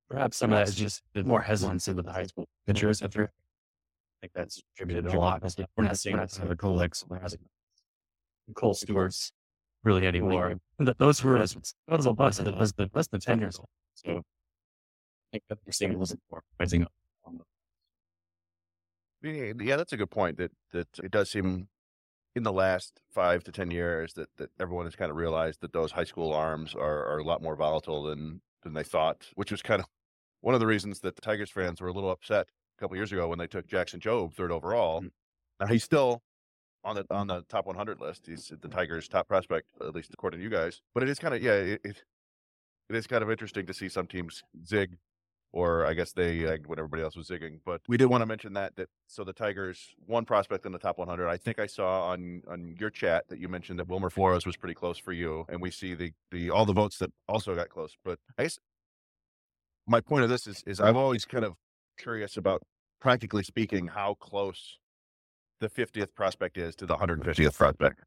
Perhaps 0.10 0.38
some 0.38 0.54
of 0.54 0.60
that 0.60 0.68
is 0.68 0.76
just 0.76 1.02
the 1.14 1.24
more 1.24 1.42
hesitancy 1.42 1.92
with 1.92 2.06
the 2.06 2.12
high 2.12 2.26
school 2.26 2.48
pitchers. 2.68 3.02
I 3.02 3.08
think 3.08 3.32
that's 4.34 4.62
attributed 4.74 5.08
a 5.14 5.20
lot. 5.20 5.42
We're 5.76 5.84
not 5.84 5.98
seeing 5.98 6.18
that 6.18 6.32
some 6.32 6.44
of 6.44 6.50
the 6.50 6.56
Colex, 6.56 7.04
Cole 8.56 8.74
Stewart's 8.76 9.32
really 9.86 10.06
anymore. 10.08 10.56
Th- 10.80 10.98
Those 10.98 11.24
were 11.24 11.38
those 11.40 11.56
were 11.88 12.14
less 12.14 12.38
than 12.38 12.58
less 12.58 12.72
than 12.74 12.90
less 12.94 13.08
than 13.08 13.20
ten 13.22 13.40
years 13.40 13.58
old. 13.58 13.70
So 13.94 14.12
I 14.18 14.22
think 15.32 15.44
that 15.50 15.60
we're 15.66 15.72
seeing 15.72 15.94
a 15.94 15.98
little 15.98 16.16
bit 16.16 16.22
more 16.30 16.42
rising 16.60 16.84
up. 16.84 16.92
Um, 17.26 17.42
yeah, 19.24 19.54
yeah, 19.60 19.76
that's 19.78 19.94
a 19.94 19.98
good 19.98 20.12
point. 20.12 20.38
That 20.38 20.52
that 20.72 20.88
it 21.04 21.12
does 21.12 21.30
seem 21.32 21.68
in 22.36 22.44
the 22.44 22.52
last 22.52 23.00
five 23.14 23.44
to 23.46 23.52
ten 23.52 23.72
years 23.72 24.14
that 24.14 24.30
that 24.38 24.50
everyone 24.60 24.86
has 24.86 24.96
kind 24.96 25.10
of 25.12 25.18
realized 25.18 25.62
that 25.62 25.74
those 25.74 25.92
high 25.92 26.04
school 26.04 26.34
arms 26.34 26.76
are, 26.76 27.06
are 27.06 27.20
a 27.20 27.24
lot 27.24 27.42
more 27.42 27.56
volatile 27.56 28.04
than 28.04 28.42
than 28.64 28.74
they 28.74 28.84
thought, 28.84 29.28
which 29.36 29.52
was 29.52 29.62
kind 29.62 29.80
of 29.82 29.88
one 30.42 30.54
of 30.54 30.60
the 30.60 30.68
reasons 30.68 31.00
that 31.00 31.16
the 31.16 31.22
Tigers 31.22 31.50
fans 31.50 31.82
were 31.82 31.88
a 31.88 31.94
little 31.94 32.12
upset 32.12 32.48
a 32.78 32.82
couple 32.82 32.98
years 32.98 33.12
ago 33.12 33.28
when 33.28 33.40
they 33.40 33.48
took 33.48 33.68
Jackson 33.68 34.00
Jobe 34.00 34.34
third 34.34 34.52
overall. 34.52 35.02
Mm. 35.02 35.10
Now 35.60 35.68
he's 35.68 35.84
still 35.84 36.22
on 36.86 36.96
the 36.96 37.06
on 37.10 37.28
the 37.28 37.42
top 37.50 37.66
100 37.66 38.00
list. 38.00 38.28
He's 38.28 38.52
the 38.62 38.68
Tigers' 38.70 39.08
top 39.08 39.28
prospect, 39.28 39.68
at 39.82 39.94
least 39.94 40.14
according 40.14 40.40
to 40.40 40.44
you 40.44 40.50
guys. 40.50 40.82
But 40.94 41.04
it 41.04 41.10
is 41.10 41.20
kind 41.20 41.34
of 41.34 41.42
yeah, 41.42 41.54
it, 41.54 41.82
it 41.84 42.04
it 42.90 42.96
is 42.96 43.08
kind 43.08 43.24
of 43.24 43.32
interesting 43.32 43.66
to 43.66 43.74
see 43.74 43.90
some 43.90 44.08
teams 44.08 44.44
zig 44.66 44.98
or 45.56 45.86
I 45.86 45.94
guess 45.94 46.12
they 46.12 46.46
egged 46.46 46.68
when 46.68 46.78
everybody 46.78 47.02
else 47.02 47.16
was 47.16 47.30
zigging. 47.30 47.60
But 47.66 47.82
we 47.88 47.98
did 47.98 48.08
want 48.08 48.22
to 48.22 48.26
mention 48.26 48.54
that 48.54 48.76
that 48.76 48.90
so 49.08 49.24
the 49.24 49.34
Tigers 49.34 49.96
one 50.06 50.26
prospect 50.26 50.66
in 50.66 50.72
the 50.72 50.78
top 50.78 50.98
100. 50.98 51.28
I 51.28 51.38
think 51.38 51.60
I 51.60 51.66
saw 51.66 52.10
on 52.10 52.44
on 52.48 52.76
your 52.80 52.90
chat 52.90 53.28
that 53.30 53.40
you 53.40 53.48
mentioned 53.48 53.80
that 53.80 53.88
Wilmer 53.88 54.10
Flores 54.10 54.46
was 54.46 54.58
pretty 54.58 54.76
close 54.76 54.98
for 55.00 55.14
you, 55.14 55.46
and 55.50 55.62
we 55.62 55.72
see 55.72 55.96
the 55.96 56.12
the 56.32 56.52
all 56.52 56.66
the 56.66 56.74
votes 56.74 56.98
that 57.00 57.12
also 57.28 57.56
got 57.56 57.70
close. 57.70 57.96
But 58.04 58.20
I 58.38 58.44
guess 58.44 58.60
my 59.88 60.02
point 60.02 60.24
of 60.24 60.30
this 60.30 60.46
is 60.46 60.62
is 60.68 60.80
I'm 60.80 60.98
always 60.98 61.26
kind 61.26 61.46
of 61.46 61.56
curious 61.98 62.36
about 62.38 62.62
practically 63.00 63.44
speaking 63.44 63.88
how 63.88 64.16
close 64.16 64.78
the 65.60 65.70
50th 65.70 66.14
prospect 66.16 66.58
is 66.58 66.76
to 66.76 66.86
the 66.86 66.96
150th 66.96 67.58
prospect. 67.58 68.02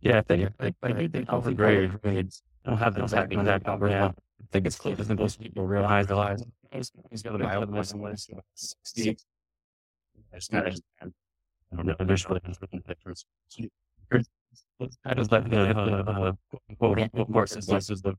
Yeah, 0.00 0.18
I 0.18 0.22
think 0.22 0.50
I, 0.60 0.74
I 0.82 0.92
do 0.92 1.08
think 1.08 1.28
the 1.28 1.54
grade 1.54 2.00
grades 2.02 2.42
don't 2.64 2.78
have 2.78 2.94
the 2.94 3.02
exact 3.02 3.32
exact 3.32 3.66
number 3.66 3.88
now. 3.88 4.14
I 4.40 4.44
think 4.52 4.66
it's 4.66 4.76
closer 4.76 5.02
than 5.02 5.16
most 5.16 5.40
people 5.40 5.66
realize. 5.66 6.08
Realize 6.08 6.44
he's, 6.70 7.22
going 7.22 7.38
to 7.38 7.44
be 7.44 7.50
out 7.50 7.64
of 7.64 7.72
this 7.72 7.94
list. 7.94 8.30
Sixty. 8.54 9.16
It's 10.32 10.52
not. 10.52 10.68
I 10.68 11.06
don't 11.74 11.86
know. 11.86 11.96
Really 11.98 12.40
different 12.44 12.86
pictures. 12.86 13.24
I 15.04 15.14
just 15.14 15.32
let 15.32 15.50
the 15.50 15.70
uh, 15.70 16.32
quote 16.78 17.00
unquote 17.00 17.28
versus 17.28 17.66
the 18.02 18.14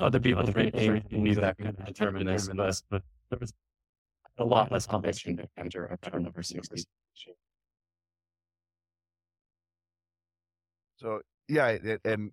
other 0.00 0.20
people 0.20 0.44
the 0.44 0.52
great 0.52 0.74
age 0.74 1.02
need 1.10 1.36
that 1.36 1.58
kind 1.58 1.76
of 1.78 1.84
determine 1.84 2.26
this, 2.26 2.48
but, 2.48 2.74
but 2.90 3.02
there 3.30 3.38
was 3.40 3.52
a 4.38 4.44
lot 4.44 4.70
less 4.72 4.86
competition 4.86 5.36
to 5.36 5.48
enter 5.56 5.88
after 5.90 6.18
number 6.18 6.42
sixty. 6.42 6.84
So 10.96 11.20
yeah, 11.48 11.68
it, 11.68 12.00
and 12.04 12.32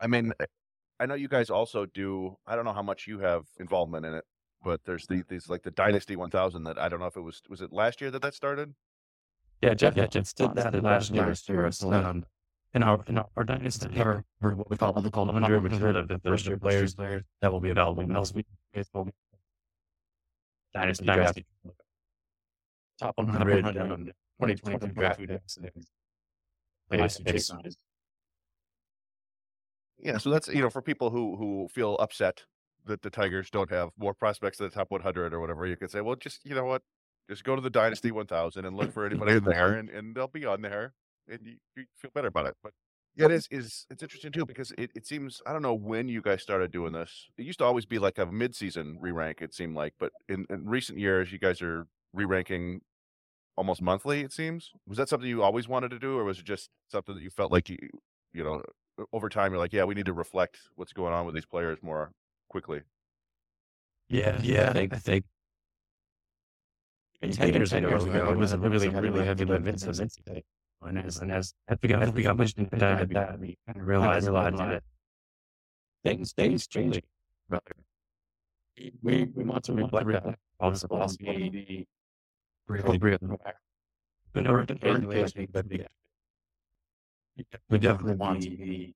I 0.00 0.06
mean, 0.06 0.32
I 0.98 1.06
know 1.06 1.14
you 1.14 1.28
guys 1.28 1.50
also 1.50 1.86
do. 1.86 2.36
I 2.46 2.56
don't 2.56 2.64
know 2.64 2.72
how 2.72 2.82
much 2.82 3.06
you 3.06 3.20
have 3.20 3.44
involvement 3.58 4.04
in 4.04 4.14
it, 4.14 4.24
but 4.64 4.80
there's 4.84 5.06
the, 5.06 5.22
these 5.28 5.48
like 5.48 5.62
the 5.62 5.70
Dynasty 5.70 6.16
1000 6.16 6.64
that 6.64 6.78
I 6.78 6.88
don't 6.88 7.00
know 7.00 7.06
if 7.06 7.16
it 7.16 7.20
was 7.20 7.40
was 7.48 7.60
it 7.60 7.72
last 7.72 8.00
year 8.00 8.10
that 8.10 8.22
that 8.22 8.34
started. 8.34 8.74
Yeah, 9.62 9.74
Jeff. 9.74 9.96
Yeah, 9.96 10.06
Jeff 10.06 10.34
did 10.34 10.54
that 10.54 10.82
last 10.82 11.10
year. 11.10 11.26
Last 11.26 11.48
year, 11.48 11.70
um, 11.92 12.24
in 12.72 12.82
our 12.82 13.04
in 13.08 13.18
our, 13.18 13.44
dynasty, 13.44 14.00
or, 14.00 14.24
or 14.42 14.54
what 14.54 14.70
we 14.70 14.76
call 14.76 14.92
what 14.92 15.04
we 15.04 15.10
call 15.10 15.26
100, 15.26 15.62
which 15.62 15.72
is 15.72 15.80
the, 15.80 16.04
the 16.08 16.20
first 16.24 16.46
year 16.46 16.56
players 16.56 16.94
that 16.94 17.52
will 17.52 17.60
be 17.60 17.70
available 17.70 18.02
in 18.02 18.08
LSB 18.08 18.44
baseball. 18.72 19.08
Dynasty, 20.74 21.04
dynasty. 21.04 21.46
Top 23.00 23.16
100, 23.16 23.62
2023 23.64 24.94
draft. 24.94 25.20
Yeah, 29.98 30.18
so 30.18 30.30
that's 30.30 30.48
you 30.48 30.60
know 30.62 30.70
for 30.70 30.82
people 30.82 31.10
who 31.10 31.36
who 31.36 31.68
feel 31.68 31.96
upset 31.98 32.44
that 32.86 33.02
the 33.02 33.10
Tigers 33.10 33.50
don't 33.50 33.70
have 33.70 33.90
more 33.98 34.14
prospects 34.14 34.60
at 34.60 34.70
the 34.70 34.74
top 34.74 34.90
100 34.90 35.34
or 35.34 35.40
whatever, 35.40 35.66
you 35.66 35.76
could 35.76 35.90
say, 35.90 36.00
well, 36.00 36.16
just 36.16 36.40
you 36.44 36.54
know 36.54 36.64
what, 36.64 36.82
just 37.28 37.44
go 37.44 37.54
to 37.54 37.62
the 37.62 37.70
Dynasty 37.70 38.10
1000 38.10 38.64
and 38.64 38.76
look 38.76 38.92
for 38.92 39.04
anybody 39.06 39.32
in 39.32 39.44
there, 39.44 39.74
and, 39.74 39.88
and 39.90 40.14
they'll 40.14 40.28
be 40.28 40.46
on 40.46 40.62
there, 40.62 40.94
and 41.28 41.40
you, 41.44 41.56
you 41.76 41.84
feel 41.96 42.10
better 42.14 42.28
about 42.28 42.46
it. 42.46 42.56
But 42.62 42.72
yeah, 43.16 43.26
it 43.26 43.32
oh. 43.32 43.34
is 43.34 43.48
is 43.50 43.86
it's 43.90 44.02
interesting 44.02 44.32
too 44.32 44.46
because 44.46 44.72
it, 44.78 44.90
it 44.94 45.06
seems 45.06 45.42
I 45.46 45.52
don't 45.52 45.62
know 45.62 45.74
when 45.74 46.08
you 46.08 46.22
guys 46.22 46.42
started 46.42 46.70
doing 46.70 46.92
this. 46.92 47.28
It 47.36 47.44
used 47.44 47.58
to 47.58 47.64
always 47.64 47.86
be 47.86 47.98
like 47.98 48.18
a 48.18 48.26
mid 48.26 48.54
season 48.54 48.98
re 49.00 49.12
rank. 49.12 49.38
It 49.40 49.54
seemed 49.54 49.74
like, 49.74 49.94
but 49.98 50.12
in, 50.28 50.46
in 50.50 50.64
recent 50.66 50.98
years, 50.98 51.32
you 51.32 51.38
guys 51.38 51.60
are 51.62 51.86
re 52.12 52.24
ranking 52.24 52.80
almost 53.56 53.82
monthly. 53.82 54.20
It 54.20 54.32
seems. 54.32 54.70
Was 54.86 54.98
that 54.98 55.08
something 55.08 55.28
you 55.28 55.42
always 55.42 55.68
wanted 55.68 55.90
to 55.90 55.98
do, 55.98 56.18
or 56.18 56.24
was 56.24 56.38
it 56.38 56.44
just 56.44 56.70
something 56.88 57.14
that 57.14 57.22
you 57.22 57.30
felt 57.30 57.52
like 57.52 57.68
you 57.68 57.78
you 58.32 58.44
know 58.44 58.62
over 59.12 59.28
time 59.28 59.52
you're 59.52 59.58
like, 59.58 59.72
yeah, 59.72 59.84
we 59.84 59.94
need 59.94 60.06
to 60.06 60.12
reflect 60.12 60.58
what's 60.76 60.92
going 60.92 61.12
on 61.12 61.26
with 61.26 61.34
these 61.34 61.46
players 61.46 61.78
more 61.82 62.12
quickly. 62.48 62.82
Yeah, 64.08 64.38
yeah, 64.42 64.70
I 64.70 64.72
think, 64.72 64.92
I 64.94 64.98
think 64.98 65.24
ten 67.36 67.54
years 67.54 67.72
ago, 67.72 68.30
it 68.30 68.36
was 68.36 68.52
a 68.52 68.58
really, 68.58 68.88
really 68.88 69.24
heavy 69.24 69.44
lift. 69.44 69.86
And 70.82 70.98
as, 70.98 71.18
and 71.18 71.30
as, 71.30 71.52
as 71.68 71.78
we 71.82 71.88
got, 71.90 72.02
as 72.02 72.10
we 72.12 72.22
got 72.22 72.36
much 72.38 72.54
into 72.56 72.74
that, 72.76 73.38
we 73.38 73.58
kind 73.66 73.80
of 73.80 73.86
realized 73.86 74.26
a 74.26 74.32
lot 74.32 74.56
that 74.56 74.82
things, 76.04 76.32
things 76.32 76.66
changing. 76.66 77.02
We, 79.02 79.24
we 79.34 79.44
want 79.44 79.64
to 79.64 79.74
reflect 79.74 80.08
that. 80.08 80.38
All 80.58 80.70
this 80.70 80.82
philosophy, 80.82 81.86
really, 82.66 82.98
really, 82.98 83.18
but 84.32 84.44
no, 84.44 84.64
but 85.52 85.66
we 87.68 87.78
definitely 87.78 88.14
want 88.14 88.42
to 88.42 88.50
be 88.50 88.94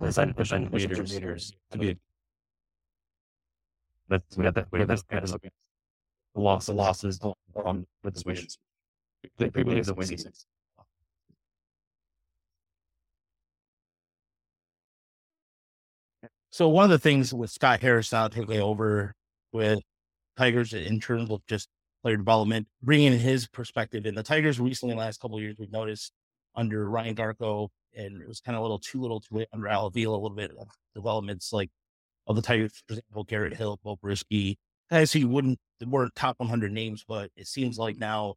percent 0.00 0.36
percent 0.36 0.72
leaders, 0.72 1.12
leaders 1.12 1.52
to 1.70 1.78
be. 1.78 1.98
That's 4.08 4.36
we 4.36 4.44
got 4.44 4.54
that. 4.54 4.68
We 4.70 4.78
got 4.80 4.88
that. 4.88 5.08
Kind 5.08 5.24
of 5.24 5.40
the 6.34 6.40
loss, 6.40 6.66
the 6.66 6.72
losses 6.72 7.20
on 7.54 7.86
with 8.02 8.14
the 8.14 8.22
wins. 8.26 8.58
They 9.36 9.48
believe 9.48 9.86
the 9.86 9.94
winning. 9.94 10.18
So 16.50 16.68
one 16.68 16.84
of 16.84 16.90
the 16.90 16.98
things 16.98 17.32
with 17.32 17.50
Scott 17.50 17.80
Harris 17.80 18.10
now 18.10 18.28
taking 18.28 18.60
over 18.60 19.14
with 19.52 19.80
Tigers 20.36 20.72
in 20.72 20.98
terms 20.98 21.30
of 21.30 21.40
just 21.46 21.68
player 22.02 22.16
development, 22.16 22.66
bringing 22.82 23.12
in 23.12 23.18
his 23.18 23.46
perspective, 23.46 24.06
and 24.06 24.16
the 24.16 24.22
Tigers 24.22 24.58
recently, 24.58 24.94
last 24.94 25.20
couple 25.20 25.36
of 25.36 25.42
years, 25.42 25.56
we've 25.58 25.70
noticed 25.70 26.12
under 26.54 26.88
Ryan 26.88 27.14
Garko, 27.14 27.68
and 27.94 28.22
it 28.22 28.28
was 28.28 28.40
kind 28.40 28.56
of 28.56 28.60
a 28.60 28.62
little 28.62 28.78
too 28.78 29.00
little 29.00 29.20
too 29.20 29.36
late 29.36 29.48
under 29.52 29.68
Al 29.68 29.86
Avila, 29.86 30.16
a 30.16 30.18
little 30.18 30.36
bit 30.36 30.50
of 30.58 30.68
developments 30.94 31.52
like 31.52 31.70
of 32.26 32.36
the 32.36 32.42
Tigers, 32.42 32.82
for 32.86 32.94
example, 32.94 33.24
Garrett 33.24 33.54
Hill, 33.54 33.78
Beau 33.82 33.96
Brieske, 33.96 34.56
guys 34.90 35.12
who 35.12 35.28
wouldn't 35.28 35.58
weren't 35.86 36.14
top 36.14 36.38
100 36.38 36.72
names, 36.72 37.04
but 37.06 37.30
it 37.36 37.46
seems 37.46 37.78
like 37.78 37.98
now 37.98 38.34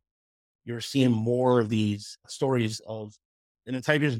you're 0.65 0.82
seeing 0.82 1.12
more 1.12 1.60
of 1.60 1.70
these 1.70 2.18
stories 2.27 2.82
of, 2.88 3.13
and 3.65 3.75
the 3.75 3.82
Tigers 3.82 4.20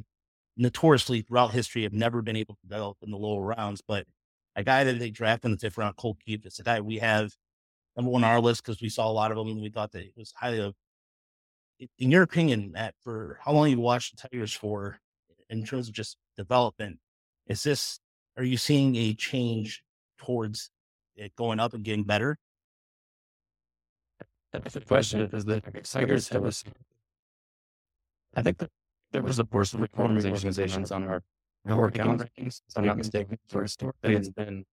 notoriously 0.58 1.22
throughout 1.22 1.52
history 1.52 1.84
have 1.84 1.94
never 1.94 2.22
been 2.22 2.36
able 2.36 2.56
to 2.56 2.68
develop 2.68 2.98
in 3.02 3.12
the 3.12 3.18
lower 3.18 3.42
rounds, 3.42 3.82
but 3.88 4.06
a 4.56 4.64
guy 4.64 4.84
that 4.84 5.00
they 5.00 5.10
drafted 5.10 5.46
in 5.46 5.52
the 5.52 5.58
fifth 5.58 5.78
round, 5.78 5.96
Colt 5.96 6.18
Keith, 6.26 6.46
it's 6.46 6.60
a 6.60 6.64
guy 6.64 6.82
we 6.82 6.98
have 6.98 7.32
number 7.96 8.12
one 8.12 8.24
on 8.24 8.30
our 8.30 8.42
list 8.42 8.64
because 8.64 8.82
we 8.82 8.90
saw 8.90 9.08
a 9.08 9.12
lot 9.12 9.32
of 9.32 9.38
them 9.38 9.48
and 9.48 9.62
we 9.62 9.70
thought 9.70 9.92
that 9.92 10.04
it 10.04 10.14
was 10.16 10.34
highly 10.36 10.74
in 11.98 12.12
your 12.12 12.24
opinion, 12.24 12.72
Matt, 12.72 12.94
for 13.02 13.40
how 13.44 13.52
long 13.54 13.70
you 13.70 13.80
watched 13.80 14.16
the 14.16 14.28
Tigers 14.30 14.54
for 14.54 15.00
in 15.50 15.66
terms 15.66 15.88
of 15.88 15.94
just 15.94 16.18
development, 16.38 17.00
is 17.48 17.64
this 17.64 18.00
are 18.38 18.44
you 18.44 18.58
seeing 18.58 18.96
a 18.96 19.14
change 19.14 19.84
towards 20.18 20.70
it 21.16 21.36
going 21.36 21.60
up 21.60 21.74
and 21.74 21.84
getting 21.84 22.04
better? 22.04 22.38
That's 24.53 24.74
the 24.74 24.81
question 24.81 25.29
is 25.34 25.46
that 25.46 25.84
Tigers 25.86 26.29
have 26.29 26.46
a, 26.46 26.51
I 28.36 28.41
think 28.41 28.58
that 28.58 28.70
there 29.12 29.22
was 29.22 29.39
a 29.39 29.46
course 29.46 29.74
of 29.74 29.88
organizations 29.98 30.91
on 30.91 31.03
our 31.03 31.24
our 31.70 31.88
account 31.88 32.22
rankings, 32.22 32.62
if 32.67 32.77
I'm 32.77 32.86
not 32.86 32.98
mistaken, 32.98 33.38
for 33.48 33.62
historically 33.62 34.15
it's 34.15 34.29
been 34.29 34.65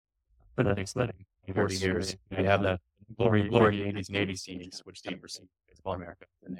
been 0.55 0.67
an 0.67 0.79
exciting 0.79 1.25
40 1.53 1.75
years. 1.75 2.15
We 2.35 2.43
have 2.45 2.63
the 2.63 2.79
glory, 3.17 3.47
glory 3.49 3.79
80s 3.79 4.09
and 4.09 4.17
80s 4.17 4.43
teams, 4.43 4.81
which 4.85 5.01
team 5.01 5.19
received 5.21 5.49
baseball 5.67 5.93
America. 5.93 6.25
And 6.45 6.59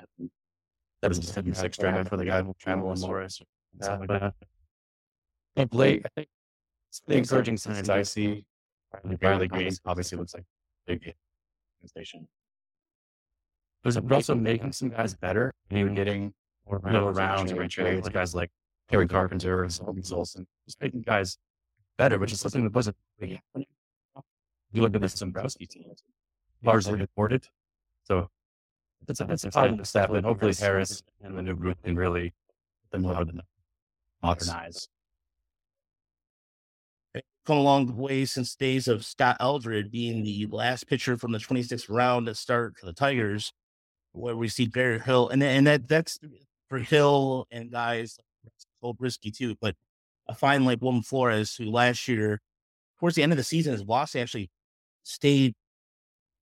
that 1.01 1.07
was 1.07 1.17
a 1.17 1.23
76 1.23 1.77
draft 1.77 2.09
for 2.09 2.17
the 2.17 2.25
guy 2.25 2.41
Trammell 2.41 2.91
and 2.91 3.01
Morris. 3.01 3.41
Stuff 3.81 3.99
like 3.99 4.09
that. 4.09 4.33
But 5.55 5.73
late, 5.73 6.05
I 6.05 6.09
think 6.15 6.27
the 7.07 7.17
encouraging 7.17 7.57
signs 7.57 7.89
I 7.89 8.03
see, 8.03 8.45
Riley 9.21 9.47
Greene 9.47 9.71
obviously 9.85 10.17
looks 10.17 10.33
like 10.33 10.43
a 10.43 10.91
big 10.91 11.13
organization. 11.79 12.27
There's 13.87 14.11
also 14.11 14.35
making 14.35 14.73
some 14.73 14.89
guys 14.89 15.15
better, 15.15 15.53
maybe 15.71 15.89
getting 15.95 16.33
more 16.67 16.81
middle 16.83 17.09
rounds 17.13 17.53
or 17.53 17.65
trades, 17.69 18.09
guys 18.09 18.35
like 18.35 18.51
Kerry 18.89 19.07
Carpenter 19.07 19.63
and 19.63 19.71
Solomon 19.71 20.03
Olson, 20.11 20.45
just 20.65 20.81
making 20.81 21.03
guys 21.03 21.37
better, 21.97 22.19
which 22.19 22.33
is 22.33 22.41
something 22.41 22.65
that 22.65 22.73
wasn't 22.73 22.97
really 23.17 23.35
happening. 23.35 23.67
You 24.73 24.81
look 24.81 24.93
at 24.93 24.99
the 24.99 25.07
Dombrowski 25.07 25.67
team, 25.67 25.85
largely 26.63 26.99
reported. 26.99 27.47
So 28.03 28.29
that's 29.05 29.21
a, 29.21 29.27
it's 29.29 29.45
a 29.45 29.51
positive 29.51 29.87
step, 29.87 30.09
and 30.09 30.25
hopefully 30.25 30.53
Harris 30.59 31.01
and 31.21 31.37
the 31.37 31.41
new 31.41 31.55
group 31.55 31.81
can 31.81 31.95
really 31.95 32.33
them 32.91 33.03
modernize. 34.21 34.89
Come 37.45 37.57
a 37.57 37.61
long 37.61 37.95
way 37.95 38.25
since 38.25 38.53
days 38.53 38.89
of 38.89 39.05
Scott 39.05 39.37
Eldred 39.39 39.89
being 39.89 40.23
the 40.23 40.45
last 40.51 40.89
pitcher 40.89 41.15
from 41.15 41.31
the 41.31 41.37
26th 41.37 41.85
round 41.87 42.25
to 42.25 42.35
start 42.35 42.75
for 42.77 42.85
the 42.85 42.91
Tigers, 42.91 43.53
where 44.17 44.35
we 44.35 44.47
see 44.47 44.67
Barry 44.67 44.99
Hill, 44.99 45.29
and 45.29 45.41
and 45.43 45.67
that 45.67 45.87
that's 45.87 46.19
for 46.69 46.79
Hill 46.79 47.47
and 47.51 47.71
guys 47.71 48.17
like 48.81 48.95
Brieske 48.97 49.35
too, 49.35 49.55
but 49.61 49.75
a 50.27 50.35
fine 50.35 50.65
like 50.65 50.81
Wilmer 50.81 51.01
Flores, 51.01 51.55
who 51.55 51.65
last 51.65 52.07
year, 52.07 52.41
towards 52.99 53.15
the 53.15 53.23
end 53.23 53.31
of 53.31 53.37
the 53.37 53.43
season, 53.43 53.73
his 53.73 53.81
velocity 53.81 54.21
actually 54.21 54.49
stayed 55.03 55.55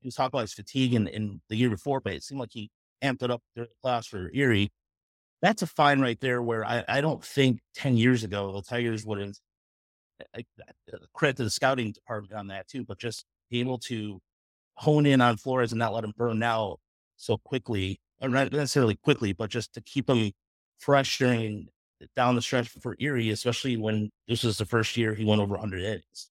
he 0.05 0.07
was 0.07 0.15
talking 0.15 0.37
about 0.37 0.41
his 0.41 0.53
fatigue 0.53 0.93
in, 0.93 1.07
in 1.07 1.41
the 1.49 1.55
year 1.55 1.71
before, 1.71 1.99
but 1.99 2.13
it 2.13 2.21
seemed 2.21 2.39
like 2.39 2.51
he 2.51 2.69
amped 3.03 3.23
it 3.23 3.31
up 3.31 3.41
the 3.55 3.67
class 3.81 4.05
for 4.05 4.29
Erie. 4.35 4.71
That's 5.41 5.63
a 5.63 5.67
fine 5.67 5.99
right 5.99 6.19
there 6.21 6.43
where 6.43 6.63
I, 6.63 6.83
I 6.87 7.01
don't 7.01 7.25
think 7.25 7.59
10 7.73 7.97
years 7.97 8.23
ago 8.23 8.51
the 8.51 8.61
Tigers 8.61 9.03
would 9.03 9.19
have 9.19 9.33
uh, 10.37 10.97
credit 11.15 11.37
to 11.37 11.43
the 11.45 11.49
scouting 11.49 11.91
department 11.91 12.33
on 12.33 12.47
that 12.49 12.67
too, 12.67 12.85
but 12.85 12.99
just 12.99 13.25
be 13.49 13.59
able 13.61 13.79
to 13.79 14.21
hone 14.75 15.07
in 15.07 15.21
on 15.21 15.37
Flores 15.37 15.71
and 15.71 15.79
not 15.79 15.95
let 15.95 16.03
him 16.03 16.13
burn 16.15 16.43
out 16.43 16.79
so 17.17 17.37
quickly, 17.37 17.99
or 18.21 18.29
not 18.29 18.51
necessarily 18.51 18.95
quickly, 18.95 19.33
but 19.33 19.49
just 19.49 19.73
to 19.73 19.81
keep 19.81 20.09
him 20.09 20.31
fresh 20.77 21.17
during 21.17 21.67
down 22.15 22.35
the 22.35 22.41
stretch 22.41 22.69
for 22.69 22.95
Erie, 22.99 23.29
especially 23.29 23.77
when 23.77 24.11
this 24.27 24.43
was 24.43 24.57
the 24.57 24.65
first 24.65 24.97
year 24.97 25.13
he 25.13 25.25
went 25.25 25.41
over 25.41 25.53
100 25.53 25.81
innings. 25.81 26.29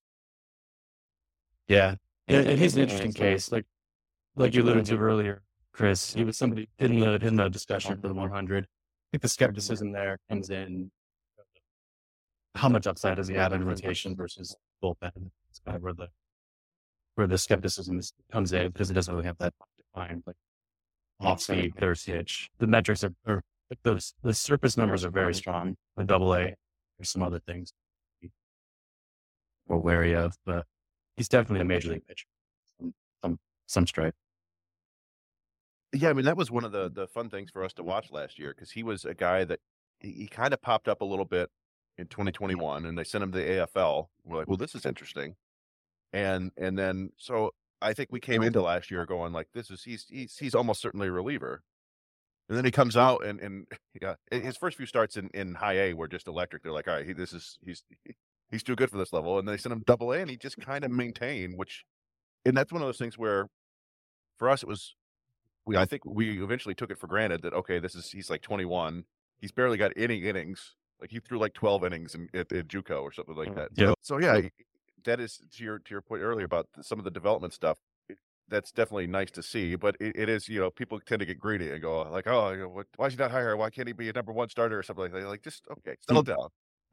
Yeah, 1.68 1.94
and, 2.28 2.46
and 2.46 2.58
he's 2.58 2.76
an 2.76 2.82
interesting 2.82 3.12
case. 3.12 3.50
Like 3.50 3.64
like 4.36 4.54
you 4.54 4.62
alluded 4.62 4.84
to 4.86 4.98
earlier, 4.98 5.42
Chris, 5.72 6.12
he 6.12 6.24
was 6.24 6.36
somebody 6.36 6.68
in 6.78 7.00
the 7.00 7.14
in 7.14 7.36
the 7.36 7.48
discussion 7.48 7.98
for 8.00 8.08
the 8.08 8.14
100. 8.14 8.64
I 8.64 8.66
think 9.12 9.22
the 9.22 9.28
skepticism 9.28 9.92
there 9.92 10.18
comes 10.28 10.50
in. 10.50 10.90
How 12.54 12.68
much 12.68 12.86
upside 12.86 13.16
does 13.16 13.28
he 13.28 13.34
have 13.34 13.52
in 13.52 13.64
rotation 13.64 14.14
versus 14.14 14.54
bullpen? 14.82 15.30
It's 15.50 15.60
kind 15.64 15.76
of 15.76 15.82
where 15.82 15.94
the 15.94 16.08
where 17.14 17.26
the 17.26 17.38
skepticism 17.38 18.00
comes 18.30 18.52
in 18.52 18.70
because 18.70 18.90
it 18.90 18.94
doesn't 18.94 19.14
really 19.14 19.26
have 19.26 19.38
that 19.38 19.54
defined 19.78 20.22
like 20.26 20.36
off 21.20 21.40
speed, 21.40 21.74
thirst 21.78 22.06
hitch. 22.06 22.50
The 22.58 22.66
metrics 22.66 23.04
are, 23.04 23.14
are 23.26 23.42
the 23.82 24.04
the 24.22 24.34
surface 24.34 24.76
numbers 24.76 25.04
are 25.04 25.10
very 25.10 25.34
strong. 25.34 25.76
The 25.96 26.04
double 26.04 26.34
A, 26.34 26.54
there's 26.98 27.10
some 27.10 27.22
other 27.22 27.38
things 27.40 27.72
we're 29.66 29.78
wary 29.78 30.14
of, 30.14 30.36
but 30.44 30.66
he's 31.16 31.28
definitely 31.28 31.60
a 31.60 31.64
major 31.64 31.90
league 31.90 32.06
pitcher. 32.06 32.26
Some 32.78 32.94
some, 33.22 33.38
some 33.66 33.86
stripe. 33.86 34.14
Yeah, 35.92 36.10
I 36.10 36.12
mean 36.12 36.24
that 36.24 36.36
was 36.36 36.50
one 36.50 36.64
of 36.64 36.72
the 36.72 36.90
the 36.90 37.06
fun 37.06 37.30
things 37.30 37.50
for 37.50 37.64
us 37.64 37.72
to 37.74 37.82
watch 37.82 38.10
last 38.10 38.38
year 38.38 38.52
because 38.54 38.70
he 38.70 38.82
was 38.82 39.04
a 39.04 39.14
guy 39.14 39.44
that 39.44 39.60
he, 40.00 40.10
he 40.12 40.26
kind 40.26 40.52
of 40.52 40.60
popped 40.60 40.88
up 40.88 41.00
a 41.00 41.04
little 41.04 41.24
bit 41.24 41.50
in 41.96 42.08
2021, 42.08 42.86
and 42.86 42.98
they 42.98 43.04
sent 43.04 43.22
him 43.22 43.32
to 43.32 43.38
the 43.38 43.44
AFL. 43.44 44.08
We're 44.24 44.38
like, 44.38 44.48
well, 44.48 44.56
this 44.56 44.74
is 44.74 44.84
interesting, 44.84 45.36
and 46.12 46.50
and 46.56 46.78
then 46.78 47.10
so 47.16 47.52
I 47.84 47.92
think 47.92 48.10
we 48.10 48.20
came 48.20 48.42
into 48.42 48.62
last 48.62 48.90
year 48.90 49.04
going 49.06 49.32
like, 49.32 49.48
this 49.52 49.70
is 49.70 49.82
he's 49.82 50.06
he's 50.08 50.36
he's 50.38 50.54
almost 50.54 50.80
certainly 50.80 51.08
a 51.08 51.12
reliever, 51.12 51.62
and 52.48 52.56
then 52.56 52.64
he 52.64 52.70
comes 52.70 52.96
out 52.96 53.24
and 53.24 53.40
and 53.40 53.66
yeah, 54.02 54.14
his 54.30 54.56
first 54.56 54.76
few 54.76 54.86
starts 54.86 55.16
in 55.16 55.28
in 55.34 55.54
high 55.54 55.78
A 55.78 55.94
were 55.94 56.08
just 56.08 56.26
electric. 56.26 56.62
They're 56.62 56.72
like, 56.72 56.88
all 56.88 56.94
right, 56.94 57.06
he, 57.06 57.12
this 57.12 57.32
is 57.32 57.58
he's 57.64 57.82
he's 58.50 58.62
too 58.62 58.76
good 58.76 58.90
for 58.90 58.98
this 58.98 59.12
level, 59.12 59.38
and 59.38 59.46
they 59.46 59.56
sent 59.56 59.72
him 59.72 59.82
double 59.86 60.12
A, 60.12 60.20
and 60.20 60.30
he 60.30 60.36
just 60.36 60.58
kind 60.58 60.84
of 60.84 60.90
maintained, 60.90 61.54
which, 61.56 61.84
and 62.44 62.56
that's 62.56 62.72
one 62.72 62.82
of 62.82 62.88
those 62.88 62.98
things 62.98 63.18
where, 63.18 63.48
for 64.38 64.48
us, 64.48 64.62
it 64.62 64.68
was 64.68 64.94
we 65.66 65.76
I 65.76 65.84
think 65.84 66.04
we 66.04 66.42
eventually 66.42 66.74
took 66.74 66.90
it 66.90 66.98
for 66.98 67.06
granted 67.06 67.42
that 67.42 67.52
okay, 67.52 67.78
this 67.78 67.94
is 67.94 68.10
he's 68.10 68.30
like 68.30 68.42
21. 68.42 69.04
He's 69.40 69.52
barely 69.52 69.76
got 69.76 69.92
any 69.96 70.24
innings. 70.24 70.74
Like 71.00 71.10
he 71.10 71.18
threw 71.18 71.38
like 71.38 71.52
12 71.52 71.84
innings 71.84 72.14
in, 72.14 72.28
at, 72.32 72.50
at 72.52 72.68
JUCO 72.68 73.02
or 73.02 73.12
something 73.12 73.34
like 73.34 73.48
mm. 73.48 73.56
that. 73.56 73.68
Yep. 73.74 73.88
So, 73.88 73.94
so 74.00 74.18
yeah, 74.18 74.48
that 75.04 75.20
is 75.20 75.40
to 75.56 75.64
your 75.64 75.78
to 75.78 75.90
your 75.90 76.02
point 76.02 76.22
earlier 76.22 76.44
about 76.44 76.66
some 76.80 76.98
of 76.98 77.04
the 77.04 77.10
development 77.10 77.52
stuff. 77.52 77.78
That's 78.48 78.72
definitely 78.72 79.06
nice 79.06 79.30
to 79.32 79.42
see, 79.42 79.74
but 79.74 79.96
it, 80.00 80.16
it 80.16 80.28
is 80.28 80.48
you 80.48 80.60
know 80.60 80.70
people 80.70 81.00
tend 81.00 81.20
to 81.20 81.26
get 81.26 81.38
greedy 81.38 81.70
and 81.70 81.80
go 81.80 82.02
like 82.02 82.26
oh 82.26 82.52
you 82.52 82.62
know, 82.62 82.68
what, 82.68 82.86
why 82.96 83.06
is 83.06 83.14
he 83.14 83.18
not 83.18 83.30
higher? 83.30 83.56
Why 83.56 83.70
can't 83.70 83.88
he 83.88 83.94
be 83.94 84.08
a 84.08 84.12
number 84.12 84.32
one 84.32 84.48
starter 84.48 84.78
or 84.78 84.82
something 84.82 85.04
like 85.04 85.12
that? 85.12 85.28
Like 85.28 85.42
just 85.42 85.62
okay, 85.70 85.96
settle 86.06 86.22
down. 86.22 86.48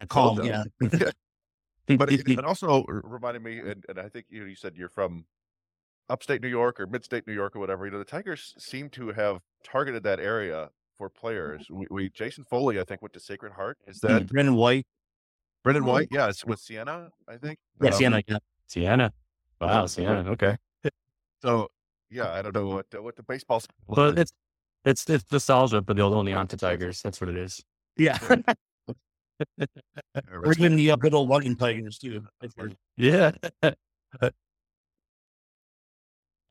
Calm, 0.07 0.37
Settle 0.37 0.49
yeah. 0.49 0.63
down. 0.87 1.97
but 1.97 2.11
it, 2.11 2.27
it 2.27 2.45
also 2.45 2.83
reminded 2.87 3.43
me, 3.43 3.59
and, 3.59 3.85
and 3.89 3.99
I 3.99 4.09
think 4.09 4.25
you 4.29 4.41
know, 4.41 4.47
you 4.47 4.55
said 4.55 4.73
you're 4.75 4.89
from 4.89 5.25
upstate 6.09 6.41
New 6.41 6.47
York 6.47 6.79
or 6.79 6.87
mid-state 6.87 7.25
New 7.27 7.33
York 7.33 7.55
or 7.55 7.59
whatever. 7.59 7.85
You 7.85 7.91
know, 7.91 7.99
the 7.99 8.05
Tigers 8.05 8.53
seem 8.57 8.89
to 8.91 9.11
have 9.11 9.39
targeted 9.63 10.03
that 10.03 10.19
area 10.19 10.69
for 10.97 11.09
mm-hmm. 11.09 11.19
players. 11.19 11.67
We, 11.69 11.87
we 11.89 12.09
Jason 12.09 12.43
Foley, 12.43 12.79
I 12.79 12.83
think, 12.83 13.01
went 13.01 13.13
to 13.13 13.19
Sacred 13.19 13.53
Heart. 13.53 13.77
Is 13.87 13.99
mm-hmm. 13.99 14.13
that 14.13 14.27
Brendan 14.27 14.55
White? 14.55 14.85
Brendan 15.63 15.85
White? 15.85 16.07
Yeah, 16.11 16.29
it's 16.29 16.43
with 16.45 16.59
Siena, 16.59 17.09
I 17.27 17.37
think. 17.37 17.59
Yeah, 17.81 17.89
Um, 17.89 17.93
Siena. 17.93 18.21
Yeah. 18.27 18.37
Siena. 18.67 19.13
Wow, 19.59 19.85
Siena. 19.85 20.25
Okay. 20.31 20.57
So 21.41 21.69
yeah, 22.09 22.31
I 22.31 22.41
don't 22.41 22.55
know 22.55 22.67
what 22.67 22.85
what 23.01 23.15
the 23.15 23.23
baseball's. 23.23 23.67
Well, 23.87 24.17
it's 24.17 24.33
it's 24.85 25.09
it's 25.09 25.31
nostalgia 25.31 25.81
for 25.81 25.93
the 25.93 26.01
old 26.01 26.13
Oneonta 26.13 26.57
Tigers. 26.57 27.01
That's 27.01 27.19
what 27.21 27.29
it 27.29 27.37
is. 27.37 27.63
Yeah. 27.97 28.17
Or 30.31 30.51
even 30.51 30.75
the 30.75 30.91
uh, 30.91 30.95
good 30.97 31.15
old 31.15 31.29
Lugging 31.29 31.55
Tigers 31.55 31.97
too. 31.97 32.23
Yeah. 32.95 33.31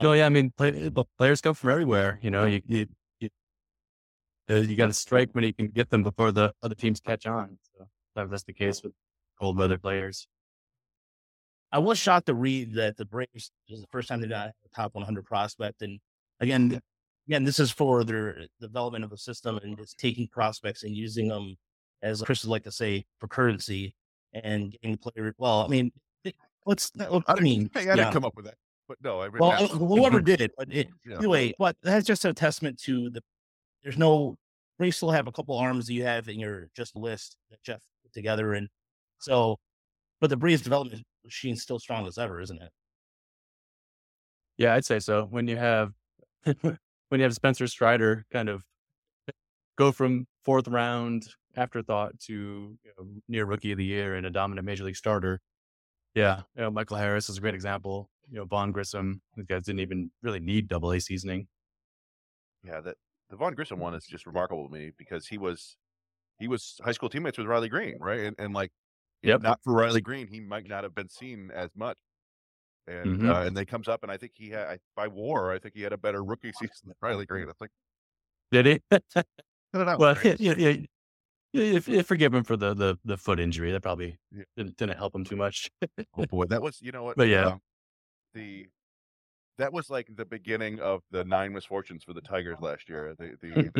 no, 0.02 0.12
yeah. 0.12 0.26
I 0.26 0.28
mean, 0.28 0.50
play, 0.56 0.72
look, 0.72 1.08
players 1.18 1.40
come 1.40 1.54
from 1.54 1.70
everywhere. 1.70 2.18
You 2.20 2.30
know, 2.30 2.46
you 2.46 2.60
you 2.66 2.86
you, 3.20 3.28
uh, 4.50 4.54
you 4.56 4.74
got 4.76 4.86
to 4.86 4.92
strike 4.92 5.30
when 5.32 5.44
you 5.44 5.52
can 5.54 5.68
get 5.68 5.90
them 5.90 6.02
before 6.02 6.32
the 6.32 6.52
other 6.62 6.74
teams 6.74 7.00
catch 7.00 7.26
on. 7.26 7.58
So 7.76 7.86
that- 8.14 8.30
that's 8.30 8.42
the 8.44 8.52
case 8.52 8.82
with 8.82 8.92
cold 9.38 9.56
weather 9.58 9.78
players. 9.78 10.26
I 11.72 11.78
was 11.78 11.98
shocked 11.98 12.26
to 12.26 12.34
read 12.34 12.74
that 12.74 12.96
the 12.96 13.04
Braves 13.04 13.30
this 13.68 13.76
is 13.76 13.80
the 13.80 13.86
first 13.88 14.08
time 14.08 14.20
they 14.20 14.26
got 14.28 14.48
a 14.48 14.68
top 14.74 14.94
100 14.94 15.24
prospect, 15.24 15.82
and 15.82 16.00
again, 16.40 16.80
again, 17.28 17.44
this 17.44 17.60
is 17.60 17.70
for 17.70 18.02
their 18.02 18.46
development 18.60 19.04
of 19.04 19.10
the 19.10 19.16
system 19.18 19.58
and 19.62 19.76
just 19.78 19.96
taking 19.98 20.26
prospects 20.28 20.82
and 20.82 20.96
using 20.96 21.28
them 21.28 21.56
as 22.02 22.22
Chris 22.22 22.42
would 22.44 22.50
like 22.50 22.64
to 22.64 22.72
say 22.72 23.04
for 23.18 23.28
currency 23.28 23.94
and 24.32 24.72
getting 24.72 24.96
players. 24.96 25.34
Well, 25.38 25.64
I 25.64 25.68
mean, 25.68 25.92
what's 26.64 26.90
that- 26.92 27.22
I 27.28 27.40
mean, 27.40 27.70
Hey, 27.72 27.80
I 27.82 27.84
yeah. 27.84 27.96
didn't 27.96 28.12
come 28.14 28.24
up 28.24 28.34
with 28.34 28.46
that, 28.46 28.56
but 28.88 28.98
no, 29.02 29.20
I 29.20 29.28
mean, 29.28 29.38
Well, 29.38 29.68
whoever 29.68 30.20
did 30.20 30.40
it, 30.40 30.52
but 30.58 30.72
it, 30.72 30.88
Yeah. 31.06 31.18
anyway, 31.18 31.54
but 31.56 31.76
that's 31.82 32.06
just 32.06 32.24
a 32.24 32.34
testament 32.34 32.80
to 32.80 33.10
the. 33.10 33.22
There's 33.84 33.96
no. 33.98 34.36
They 34.78 34.90
still 34.90 35.10
have 35.10 35.26
a 35.26 35.32
couple 35.32 35.56
arms 35.58 35.86
that 35.86 35.92
you 35.92 36.04
have 36.04 36.28
in 36.28 36.40
your 36.40 36.68
just 36.74 36.96
list 36.96 37.36
that 37.50 37.62
Jeff 37.62 37.80
together, 38.12 38.54
and 38.54 38.68
so, 39.18 39.58
but 40.20 40.30
the 40.30 40.36
Braves 40.36 40.62
development 40.62 41.04
machine's 41.24 41.62
still 41.62 41.78
strong 41.78 42.06
as 42.06 42.18
ever, 42.18 42.40
isn't 42.40 42.60
it? 42.62 42.70
Yeah, 44.56 44.74
I'd 44.74 44.84
say 44.84 44.98
so. 45.00 45.26
When 45.30 45.48
you 45.48 45.56
have 45.56 45.92
when 46.60 46.78
you 47.12 47.22
have 47.22 47.34
Spencer 47.34 47.66
Strider 47.66 48.26
kind 48.32 48.48
of 48.48 48.64
go 49.76 49.92
from 49.92 50.26
fourth 50.44 50.68
round 50.68 51.26
afterthought 51.56 52.18
to 52.20 52.32
you 52.84 52.90
know, 52.98 53.06
near 53.28 53.44
rookie 53.46 53.72
of 53.72 53.78
the 53.78 53.84
year 53.84 54.14
and 54.14 54.26
a 54.26 54.30
dominant 54.30 54.66
major 54.66 54.84
league 54.84 54.96
starter. 54.96 55.40
Yeah, 56.14 56.42
you 56.56 56.62
know, 56.62 56.70
Michael 56.70 56.96
Harris 56.96 57.28
is 57.28 57.38
a 57.38 57.40
great 57.40 57.54
example. 57.54 58.10
You 58.30 58.38
know, 58.38 58.44
Vaughn 58.44 58.72
Grissom, 58.72 59.22
these 59.36 59.46
guys 59.46 59.62
didn't 59.64 59.80
even 59.80 60.10
really 60.22 60.40
need 60.40 60.68
double 60.68 60.92
A 60.92 61.00
seasoning. 61.00 61.48
yeah, 62.64 62.80
that 62.80 62.96
the 63.30 63.36
Vaughn 63.36 63.54
Grissom 63.54 63.78
one 63.78 63.94
is 63.94 64.06
just 64.06 64.26
remarkable 64.26 64.68
to 64.68 64.72
me 64.72 64.90
because 64.98 65.26
he 65.26 65.38
was 65.38 65.76
he 66.40 66.48
was 66.48 66.80
high 66.84 66.92
school 66.92 67.08
teammates 67.08 67.38
with 67.38 67.46
Riley 67.46 67.68
Greene, 67.68 67.98
right? 68.00 68.20
And, 68.20 68.36
and 68.38 68.54
like, 68.54 68.72
if 69.22 69.28
Yep. 69.30 69.42
not 69.42 69.60
for 69.62 69.74
Riley 69.74 70.00
Greene, 70.00 70.26
he 70.28 70.40
might 70.40 70.66
not 70.66 70.84
have 70.84 70.94
been 70.94 71.08
seen 71.10 71.50
as 71.52 71.70
much. 71.76 71.98
And 72.86 73.20
Mhm. 73.20 73.30
uh, 73.30 73.42
and 73.46 73.56
then 73.56 73.66
comes 73.66 73.88
up, 73.88 74.02
and 74.02 74.10
I 74.10 74.16
think 74.16 74.32
he 74.34 74.50
had 74.50 74.66
I, 74.66 74.78
by 74.96 75.06
WAR, 75.08 75.52
I 75.52 75.58
think 75.58 75.74
he 75.74 75.82
had 75.82 75.92
a 75.92 75.98
better 75.98 76.24
rookie 76.24 76.52
season 76.52 76.88
than 76.88 76.94
Riley 77.00 77.26
Greene. 77.26 77.48
I 77.48 77.52
think. 77.52 77.70
Did 78.50 78.66
he? 78.66 78.80
I 78.92 79.22
don't 79.72 79.86
know. 79.86 79.96
well, 79.98 80.16
yeah, 80.38 80.54
yeah, 81.52 81.78
yeah, 81.78 82.02
forgive 82.02 82.34
him 82.34 82.44
for 82.44 82.56
the, 82.56 82.74
the 82.74 82.98
the 83.04 83.16
foot 83.16 83.38
injury. 83.38 83.70
That 83.72 83.82
probably 83.82 84.16
Yeah. 84.32 84.44
didn't, 84.56 84.76
didn't 84.76 84.96
help 84.96 85.14
him 85.14 85.24
too 85.24 85.36
much. 85.36 85.70
Oh 86.16 86.26
boy, 86.26 86.46
that 86.46 86.62
was 86.62 86.80
you 86.80 86.92
know 86.92 87.04
what? 87.04 87.16
But 87.16 87.28
yeah. 87.28 87.46
um, 87.46 87.60
the 88.34 88.68
that 89.58 89.72
was 89.72 89.90
like 89.90 90.08
the 90.16 90.24
beginning 90.24 90.80
of 90.80 91.02
the 91.10 91.24
nine 91.24 91.52
misfortunes 91.52 92.04
for 92.04 92.12
the 92.14 92.20
Tigers 92.22 92.60
last 92.60 92.88
year. 92.88 93.14
The 93.18 93.36
the, 93.40 93.70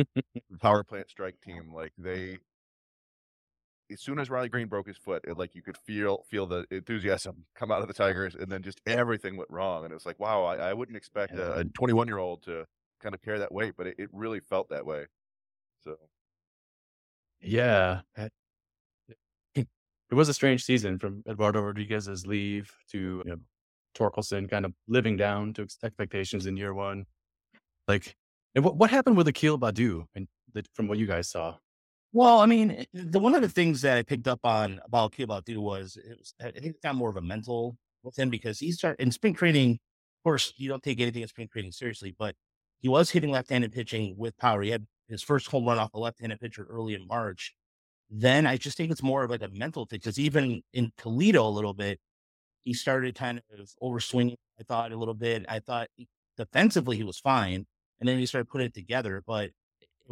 the 0.49 0.57
power 0.59 0.83
plant 0.83 1.09
strike 1.09 1.41
team, 1.41 1.73
like 1.73 1.91
they, 1.97 2.39
as 3.91 4.01
soon 4.01 4.19
as 4.19 4.29
Riley 4.29 4.49
Greene 4.49 4.67
broke 4.67 4.87
his 4.87 4.97
foot, 4.97 5.23
it, 5.27 5.37
like 5.37 5.55
you 5.55 5.61
could 5.61 5.77
feel 5.77 6.23
feel 6.29 6.45
the 6.45 6.65
enthusiasm 6.71 7.45
come 7.55 7.71
out 7.71 7.81
of 7.81 7.87
the 7.87 7.93
Tigers, 7.93 8.35
and 8.35 8.51
then 8.51 8.61
just 8.63 8.81
everything 8.85 9.37
went 9.37 9.49
wrong. 9.49 9.83
And 9.83 9.91
it 9.91 9.95
was 9.95 10.05
like, 10.05 10.19
wow, 10.19 10.43
I, 10.43 10.69
I 10.69 10.73
wouldn't 10.73 10.97
expect 10.97 11.33
a- 11.33 11.59
a 11.59 11.63
21 11.65 12.07
year 12.07 12.17
old 12.17 12.43
to 12.43 12.65
kind 13.01 13.15
of 13.15 13.21
carry 13.21 13.39
that 13.39 13.51
weight, 13.51 13.73
but 13.77 13.87
it, 13.87 13.95
it 13.97 14.09
really 14.11 14.39
felt 14.39 14.69
that 14.69 14.85
way. 14.85 15.05
So 15.83 15.97
Yeah. 17.41 18.01
It 19.55 20.15
was 20.15 20.27
a 20.27 20.33
strange 20.33 20.65
season 20.65 20.99
from 20.99 21.23
Eduardo 21.25 21.61
Rodriguez's 21.61 22.27
leave 22.27 22.69
to 22.89 23.23
you 23.25 23.31
know, 23.31 23.37
Torkelson 23.95 24.49
kind 24.49 24.65
of 24.65 24.73
living 24.89 25.15
down 25.15 25.53
to 25.53 25.65
expectations 25.85 26.47
in 26.47 26.57
year 26.57 26.73
one. 26.73 27.05
Like, 27.87 28.13
and 28.53 28.65
what, 28.65 28.75
what 28.75 28.89
happened 28.89 29.15
with 29.15 29.29
Akil 29.29 29.57
Baddoo 29.57 30.03
and 30.13 30.27
the, 30.53 30.65
from 30.73 30.89
what 30.89 30.97
you 30.97 31.07
guys 31.07 31.29
saw? 31.29 31.55
Well, 32.13 32.39
I 32.39 32.45
mean, 32.45 32.71
eh, 32.71 32.85
the 32.93 33.19
one 33.19 33.35
of 33.35 33.41
the 33.41 33.49
things 33.49 33.81
that 33.81 33.97
I 33.97 34.03
picked 34.03 34.27
up 34.27 34.39
on 34.43 34.79
about 34.85 35.13
Kibatu 35.13 35.57
was 35.57 35.97
it 35.97 36.17
was 36.17 36.33
I 36.41 36.51
think 36.51 36.75
it 36.75 36.81
got 36.81 36.95
more 36.95 37.09
of 37.09 37.17
a 37.17 37.21
mental 37.21 37.77
with 38.03 38.17
him 38.19 38.29
because 38.29 38.59
he 38.59 38.71
started 38.71 39.01
in 39.01 39.11
spring 39.11 39.33
training. 39.33 39.73
Of 39.73 40.23
course, 40.23 40.53
you 40.57 40.67
don't 40.69 40.83
take 40.83 40.99
anything 40.99 41.21
in 41.21 41.27
spring 41.27 41.47
training 41.51 41.71
seriously, 41.71 42.15
but 42.17 42.35
he 42.81 42.89
was 42.89 43.09
hitting 43.11 43.31
left-handed 43.31 43.71
pitching 43.71 44.15
with 44.17 44.37
power. 44.37 44.61
He 44.61 44.69
had 44.71 44.85
his 45.07 45.21
first 45.23 45.47
home 45.47 45.65
run 45.65 45.77
off 45.79 45.93
a 45.93 45.99
left-handed 45.99 46.39
pitcher 46.39 46.65
early 46.69 46.93
in 46.95 47.07
March. 47.07 47.53
Then 48.09 48.47
I 48.47 48.57
just 48.57 48.77
think 48.77 48.91
it's 48.91 49.03
more 49.03 49.23
of 49.23 49.31
like 49.31 49.43
a 49.43 49.49
mental 49.49 49.85
thing 49.85 49.99
because 49.99 50.19
even 50.19 50.63
in 50.73 50.91
Toledo 50.97 51.47
a 51.47 51.49
little 51.49 51.73
bit, 51.73 51.99
he 52.63 52.73
started 52.73 53.15
kind 53.15 53.41
of 53.59 53.71
overswinging. 53.83 54.37
I 54.59 54.63
thought 54.63 54.91
a 54.91 54.97
little 54.97 55.13
bit. 55.15 55.45
I 55.49 55.59
thought 55.59 55.89
defensively 56.37 56.97
he 56.97 57.03
was 57.03 57.19
fine, 57.19 57.65
and 57.99 58.09
then 58.09 58.19
he 58.19 58.25
started 58.25 58.49
putting 58.49 58.67
it 58.67 58.73
together. 58.75 59.23
But 59.25 59.51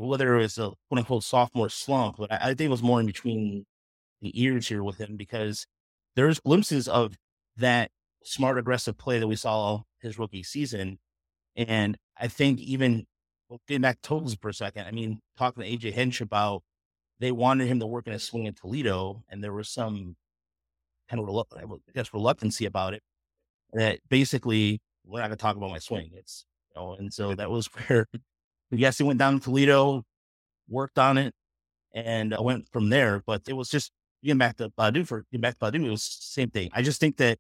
whether 0.08 0.36
it 0.36 0.42
was 0.42 0.58
a 0.58 0.72
quote 0.90 1.00
unquote 1.00 1.24
sophomore 1.24 1.70
slump, 1.70 2.18
but 2.18 2.32
I, 2.32 2.38
I 2.42 2.48
think 2.48 2.62
it 2.62 2.70
was 2.70 2.84
more 2.84 3.00
in 3.00 3.06
between 3.06 3.66
the 4.22 4.42
ears 4.42 4.68
here 4.68 4.84
with 4.84 4.98
him 4.98 5.16
because 5.18 5.66
there's 6.16 6.40
glimpses 6.40 6.88
of 6.88 7.16
that 7.58 7.92
smart, 8.24 8.58
aggressive 8.58 8.98
play 8.98 9.20
that 9.20 9.28
we 9.28 9.36
saw 9.36 9.82
his 10.02 10.20
rookie 10.20 10.44
season. 10.44 11.00
And 11.56 11.98
I 12.18 12.28
think 12.28 12.60
even 12.60 13.06
well, 13.50 13.62
getting 13.68 13.82
back 13.82 14.02
to 14.02 14.08
totals 14.08 14.36
for 14.36 14.50
a 14.50 14.54
second, 14.54 14.86
I 14.86 14.92
mean, 14.92 15.20
talking 15.38 15.64
to 15.64 15.70
AJ 15.70 15.94
Hinch 15.94 16.22
about 16.22 16.64
they 17.20 17.32
wanted 17.32 17.68
him 17.68 17.80
to 17.80 17.88
work 17.88 18.08
in 18.08 18.14
a 18.14 18.20
swing 18.20 18.46
in 18.46 18.54
Toledo, 18.54 19.24
and 19.30 19.44
there 19.44 19.54
was 19.54 19.70
some 19.70 20.16
kind 21.10 21.22
of 21.22 21.46
I 21.58 21.64
guess 21.94 22.14
reluctancy 22.14 22.66
about 22.66 22.94
it. 22.94 23.02
That 23.74 24.00
basically 24.10 24.82
we're 25.06 25.20
not 25.20 25.28
going 25.28 25.38
to 25.38 25.42
talk 25.42 25.56
about 25.58 25.72
my 25.72 25.80
swing. 25.80 26.12
It's 26.14 26.46
you 26.70 26.82
know, 26.82 26.94
and 26.94 27.14
so 27.14 27.36
that 27.36 27.50
was 27.50 27.68
where 27.88 28.06
yes, 28.72 28.98
he 28.98 29.04
went 29.04 29.20
down 29.20 29.40
to 29.40 29.44
Toledo, 29.44 30.04
worked 30.68 31.00
on 31.00 31.18
it, 31.18 31.34
and 31.94 32.34
I 32.34 32.42
went 32.42 32.68
from 32.72 32.90
there. 32.90 33.22
But 33.26 33.44
it 33.48 33.54
was 33.54 33.70
just 33.70 33.92
getting 34.24 34.38
back 34.38 34.58
to 34.58 34.70
Baddoo 34.70 35.08
for 35.08 35.26
getting 35.32 35.42
back 35.42 35.58
to 35.60 35.66
Baddoo, 35.66 35.86
it 35.86 35.90
was 35.90 36.04
the 36.06 36.18
same 36.22 36.50
thing. 36.50 36.70
I 36.74 36.82
just 36.82 37.00
think 37.00 37.18
that 37.18 37.38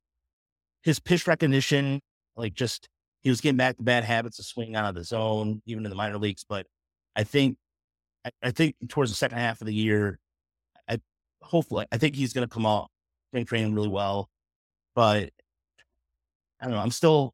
his 0.83 0.99
pitch 0.99 1.27
recognition, 1.27 2.01
like 2.35 2.53
just 2.53 2.87
he 3.21 3.29
was 3.29 3.41
getting 3.41 3.57
back 3.57 3.77
to 3.77 3.83
bad 3.83 4.03
habits 4.03 4.39
of 4.39 4.45
swinging 4.45 4.75
out 4.75 4.89
of 4.89 4.95
the 4.95 5.03
zone, 5.03 5.61
even 5.65 5.85
in 5.85 5.89
the 5.89 5.95
minor 5.95 6.17
leagues. 6.17 6.45
But 6.47 6.65
I 7.15 7.23
think 7.23 7.57
I, 8.25 8.31
I 8.43 8.51
think 8.51 8.75
towards 8.87 9.11
the 9.11 9.17
second 9.17 9.37
half 9.37 9.61
of 9.61 9.67
the 9.67 9.73
year, 9.73 10.19
I 10.87 10.99
hopefully 11.41 11.85
I 11.91 11.97
think 11.97 12.15
he's 12.15 12.33
going 12.33 12.47
to 12.47 12.53
come 12.53 12.65
out 12.65 12.89
spring 13.29 13.45
training 13.45 13.75
really 13.75 13.89
well. 13.89 14.29
But 14.95 15.31
I 16.61 16.65
don't 16.65 16.71
know. 16.71 16.79
I'm 16.79 16.91
still. 16.91 17.33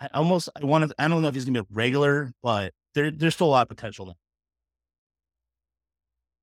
I 0.00 0.08
almost 0.14 0.48
I 0.60 0.64
want 0.64 0.88
to. 0.88 0.94
I 0.98 1.08
don't 1.08 1.22
know 1.22 1.28
if 1.28 1.34
he's 1.34 1.44
going 1.44 1.54
to 1.54 1.62
be 1.62 1.66
a 1.70 1.74
regular, 1.74 2.32
but 2.42 2.72
there 2.94 3.10
there's 3.10 3.34
still 3.34 3.48
a 3.48 3.48
lot 3.48 3.62
of 3.62 3.68
potential 3.68 4.06
there. 4.06 4.14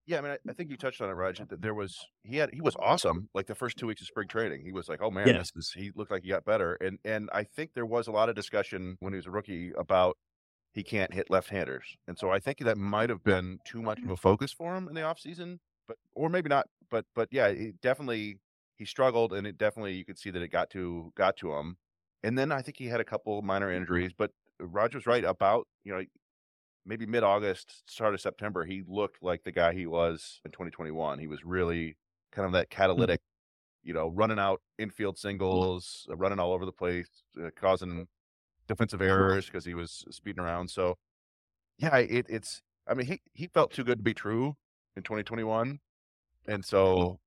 Yeah, 0.06 0.20
I 0.20 0.22
mean, 0.22 0.32
I, 0.32 0.38
I, 0.50 0.54
think 0.54 0.70
you 0.70 0.78
touched 0.78 1.02
on 1.02 1.10
it, 1.10 1.14
Raj. 1.14 1.40
That 1.40 1.62
there 1.62 1.74
was 1.74 1.98
he 2.24 2.38
had 2.38 2.50
he 2.54 2.62
was 2.62 2.78
awesome. 2.80 3.28
Like 3.34 3.46
the 3.46 3.56
first 3.56 3.78
two 3.78 3.88
weeks 3.88 4.02
of 4.02 4.08
spring 4.08 4.30
training, 4.30 4.62
he 4.64 4.72
was 4.72 4.88
like, 4.88 5.02
"Oh 5.02 5.12
man, 5.12 5.28
yeah. 5.28 5.40
this 5.40 5.52
is." 5.56 5.74
He 5.76 5.92
looked 5.96 6.12
like 6.12 6.24
he 6.24 6.30
got 6.30 6.46
better, 6.46 6.76
and 6.76 6.98
and 7.04 7.30
I 7.34 7.44
think 7.44 7.74
there 7.74 7.86
was 7.86 8.08
a 8.08 8.12
lot 8.12 8.30
of 8.30 8.36
discussion 8.36 8.96
when 9.02 9.12
he 9.12 9.18
was 9.18 9.26
a 9.26 9.32
rookie 9.32 9.74
about 9.78 10.18
he 10.74 10.84
can't 10.84 11.14
hit 11.14 11.30
left-handers, 11.30 11.84
and 12.08 12.18
so 12.18 12.30
I 12.32 12.40
think 12.40 12.60
that 12.60 12.78
might 12.78 13.10
have 13.10 13.24
been 13.24 13.60
too 13.66 13.82
much 13.82 14.00
of 14.00 14.10
a 14.10 14.14
mm. 14.14 14.20
focus 14.20 14.54
for 14.54 14.78
him 14.78 14.88
in 14.88 14.96
the 14.96 15.02
offseason, 15.02 15.58
but 15.90 15.98
or 16.16 16.30
maybe 16.30 16.48
not. 16.48 16.68
But 16.90 17.06
but 17.14 17.28
yeah, 17.32 17.52
he 17.52 17.74
definitely 17.82 18.38
he 18.78 18.86
struggled, 18.86 19.34
and 19.34 19.46
it 19.46 19.58
definitely 19.58 19.96
you 19.96 20.06
could 20.06 20.18
see 20.18 20.30
that 20.30 20.42
it 20.42 20.50
got 20.50 20.70
to 20.70 21.12
got 21.18 21.36
to 21.38 21.52
him. 21.54 21.76
And 22.24 22.38
then 22.38 22.52
I 22.52 22.62
think 22.62 22.78
he 22.78 22.88
had 22.88 23.00
a 23.00 23.06
couple 23.06 23.42
minor 23.42 23.72
injuries, 23.72 24.12
but 24.18 24.32
Roger's 24.60 25.06
right 25.06 25.24
about 25.24 25.68
you 25.84 25.94
know 25.94 26.04
maybe 26.88 27.06
mid 27.06 27.24
August, 27.24 27.84
start 27.90 28.14
of 28.14 28.22
September, 28.22 28.64
he 28.64 28.84
looked 28.88 29.22
like 29.22 29.44
the 29.44 29.52
guy 29.52 29.74
he 29.74 29.86
was 29.86 30.40
in 30.46 30.52
2021. 30.52 31.20
He 31.20 31.28
was 31.28 31.44
really 31.44 31.98
kind 32.32 32.46
of 32.46 32.54
that 32.54 32.70
mm-hmm. 32.70 32.82
catalytic, 32.82 33.22
you 33.84 33.94
know, 33.94 34.10
running 34.10 34.40
out 34.40 34.62
infield 34.80 35.18
singles, 35.18 36.08
uh, 36.10 36.16
running 36.16 36.40
all 36.40 36.54
over 36.54 36.66
the 36.66 36.72
place, 36.72 37.10
uh, 37.44 37.50
causing 37.56 38.08
defensive 38.68 39.02
errors 39.02 39.46
because 39.46 39.66
he 39.66 39.74
was 39.74 40.06
speeding 40.10 40.44
around. 40.44 40.70
So, 40.70 40.98
yeah, 41.78 41.98
it, 41.98 42.26
it's. 42.30 42.62
I 42.88 42.94
mean, 42.94 43.06
he 43.06 43.22
he 43.34 43.48
felt 43.48 43.72
too 43.72 43.84
good 43.84 44.00
to 44.00 44.04
be 44.04 44.14
true 44.14 44.56
in 44.96 45.04
2021, 45.04 45.80
and 46.48 46.66
so. 46.66 47.20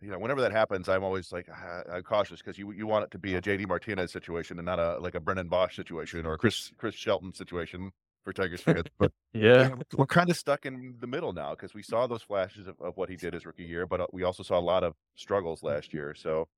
You 0.00 0.10
know, 0.10 0.18
whenever 0.18 0.42
that 0.42 0.52
happens, 0.52 0.88
I'm 0.88 1.02
always 1.02 1.32
like 1.32 1.48
I'm 1.90 2.02
cautious 2.02 2.40
because 2.40 2.58
you 2.58 2.70
you 2.72 2.86
want 2.86 3.04
it 3.04 3.10
to 3.12 3.18
be 3.18 3.34
a 3.34 3.40
JD 3.40 3.66
Martinez 3.66 4.12
situation 4.12 4.58
and 4.58 4.66
not 4.66 4.78
a 4.78 4.98
like 4.98 5.14
a 5.14 5.20
Brennan 5.20 5.48
Boesch 5.48 5.74
situation 5.74 6.26
or 6.26 6.34
a 6.34 6.38
Chris 6.38 6.70
Chris 6.76 6.94
Shelton 6.94 7.32
situation 7.32 7.92
for 8.26 8.32
Tigers 8.32 8.60
fans. 8.60 8.82
But 8.98 9.12
yeah, 9.32 9.70
we're 9.96 10.06
kind 10.06 10.28
of 10.28 10.36
stuck 10.36 10.66
in 10.66 10.96
the 11.00 11.06
middle 11.06 11.32
now 11.32 11.50
because 11.50 11.72
we 11.72 11.82
saw 11.82 12.06
those 12.06 12.22
flashes 12.22 12.66
of, 12.66 12.78
of 12.80 12.96
what 12.96 13.08
he 13.08 13.16
did 13.16 13.32
his 13.32 13.46
rookie 13.46 13.64
year, 13.64 13.86
but 13.86 14.00
uh, 14.00 14.06
we 14.12 14.22
also 14.22 14.42
saw 14.42 14.58
a 14.58 14.60
lot 14.60 14.84
of 14.84 14.94
struggles 15.14 15.62
last 15.62 15.94
year. 15.94 16.14
So 16.14 16.48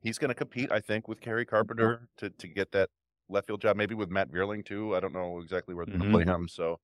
he's 0.00 0.18
going 0.18 0.28
to 0.28 0.34
compete, 0.34 0.70
I 0.70 0.80
think, 0.80 1.08
with 1.08 1.20
Kerry 1.20 1.44
Carpenter 1.44 2.08
to 2.18 2.30
to 2.30 2.46
get 2.46 2.70
that 2.72 2.90
left 3.28 3.48
field 3.48 3.62
job. 3.62 3.76
Maybe 3.76 3.94
with 3.96 4.10
Matt 4.10 4.30
Vierling 4.30 4.64
too. 4.64 4.94
I 4.94 5.00
don't 5.00 5.12
know 5.12 5.40
exactly 5.40 5.74
where 5.74 5.86
they're 5.86 5.98
going 5.98 6.10
to 6.10 6.16
play 6.16 6.24
mm-hmm. 6.24 6.42
him. 6.42 6.48
So. 6.48 6.78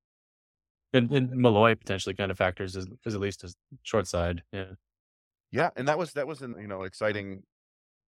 And, 0.92 1.10
and 1.10 1.30
Malloy 1.32 1.74
potentially 1.74 2.14
kind 2.14 2.30
of 2.30 2.38
factors 2.38 2.76
as, 2.76 2.86
as 3.04 3.14
at 3.14 3.20
least 3.20 3.44
a 3.44 3.52
short 3.82 4.06
side. 4.06 4.42
Yeah. 4.52 4.64
Yeah, 5.56 5.70
and 5.76 5.88
that 5.88 5.98
was 5.98 6.12
that 6.12 6.26
was 6.26 6.42
an 6.42 6.54
you 6.60 6.66
know 6.66 6.82
exciting 6.82 7.42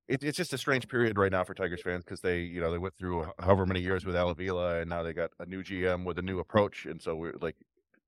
it, 0.08 0.24
it's 0.24 0.36
just 0.36 0.52
a 0.52 0.58
strange 0.58 0.88
period 0.88 1.18
right 1.18 1.30
now 1.30 1.44
for 1.44 1.54
Tigers 1.54 1.82
fans 1.82 2.02
because 2.02 2.20
they, 2.20 2.40
you 2.40 2.60
know, 2.60 2.72
they 2.72 2.78
went 2.78 2.96
through 2.96 3.26
however 3.38 3.66
many 3.66 3.80
years 3.80 4.06
with 4.06 4.16
Al 4.16 4.30
Avila 4.30 4.80
and 4.80 4.88
now 4.88 5.02
they 5.02 5.12
got 5.12 5.30
a 5.38 5.46
new 5.46 5.62
GM 5.62 6.04
with 6.04 6.18
a 6.18 6.22
new 6.22 6.38
approach, 6.38 6.86
and 6.86 7.00
so 7.00 7.14
we're 7.14 7.34
like, 7.40 7.56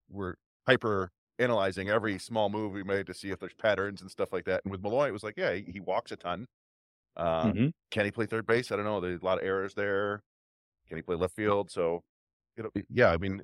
we're 0.08 0.34
hyper 0.66 1.12
analyzing 1.38 1.88
every 1.88 2.18
small 2.18 2.48
move 2.48 2.72
we 2.72 2.82
made 2.82 3.06
to 3.06 3.14
see 3.14 3.30
if 3.30 3.38
there's 3.38 3.54
patterns 3.54 4.00
and 4.00 4.10
stuff 4.10 4.32
like 4.32 4.44
that. 4.46 4.62
And 4.64 4.72
with 4.72 4.82
Malloy, 4.82 5.08
it 5.08 5.12
was 5.12 5.22
like, 5.22 5.34
yeah, 5.36 5.54
he, 5.54 5.64
he 5.72 5.80
walks 5.80 6.10
a 6.12 6.16
ton. 6.16 6.46
Uh, 7.16 7.44
mm-hmm. 7.46 7.66
Can 7.90 8.04
he 8.04 8.10
play 8.10 8.26
third 8.26 8.46
base? 8.46 8.72
I 8.72 8.76
don't 8.76 8.84
know. 8.84 9.00
There's 9.00 9.22
a 9.22 9.24
lot 9.24 9.38
of 9.38 9.44
errors 9.44 9.74
there. 9.74 10.22
Can 10.88 10.96
he 10.96 11.02
play 11.02 11.16
left 11.16 11.34
field? 11.34 11.70
So, 11.70 12.02
yeah, 12.90 13.10
I 13.10 13.16
mean, 13.16 13.42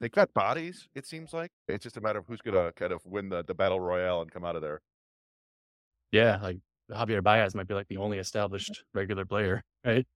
they've 0.00 0.10
got 0.10 0.32
bodies. 0.34 0.88
It 0.94 1.06
seems 1.06 1.32
like 1.32 1.50
it's 1.68 1.84
just 1.84 1.96
a 1.96 2.00
matter 2.00 2.18
of 2.18 2.26
who's 2.26 2.40
gonna 2.40 2.72
kind 2.72 2.92
of 2.92 3.04
win 3.04 3.28
the 3.28 3.44
the 3.44 3.54
battle 3.54 3.80
royale 3.80 4.22
and 4.22 4.30
come 4.30 4.44
out 4.44 4.56
of 4.56 4.62
there. 4.62 4.80
Yeah, 6.12 6.38
like 6.42 6.58
Javier 6.90 7.22
Baez 7.22 7.54
might 7.54 7.68
be 7.68 7.74
like 7.74 7.88
the 7.88 7.96
only 7.96 8.18
established 8.18 8.84
regular 8.94 9.24
player, 9.24 9.62
right? 9.84 10.06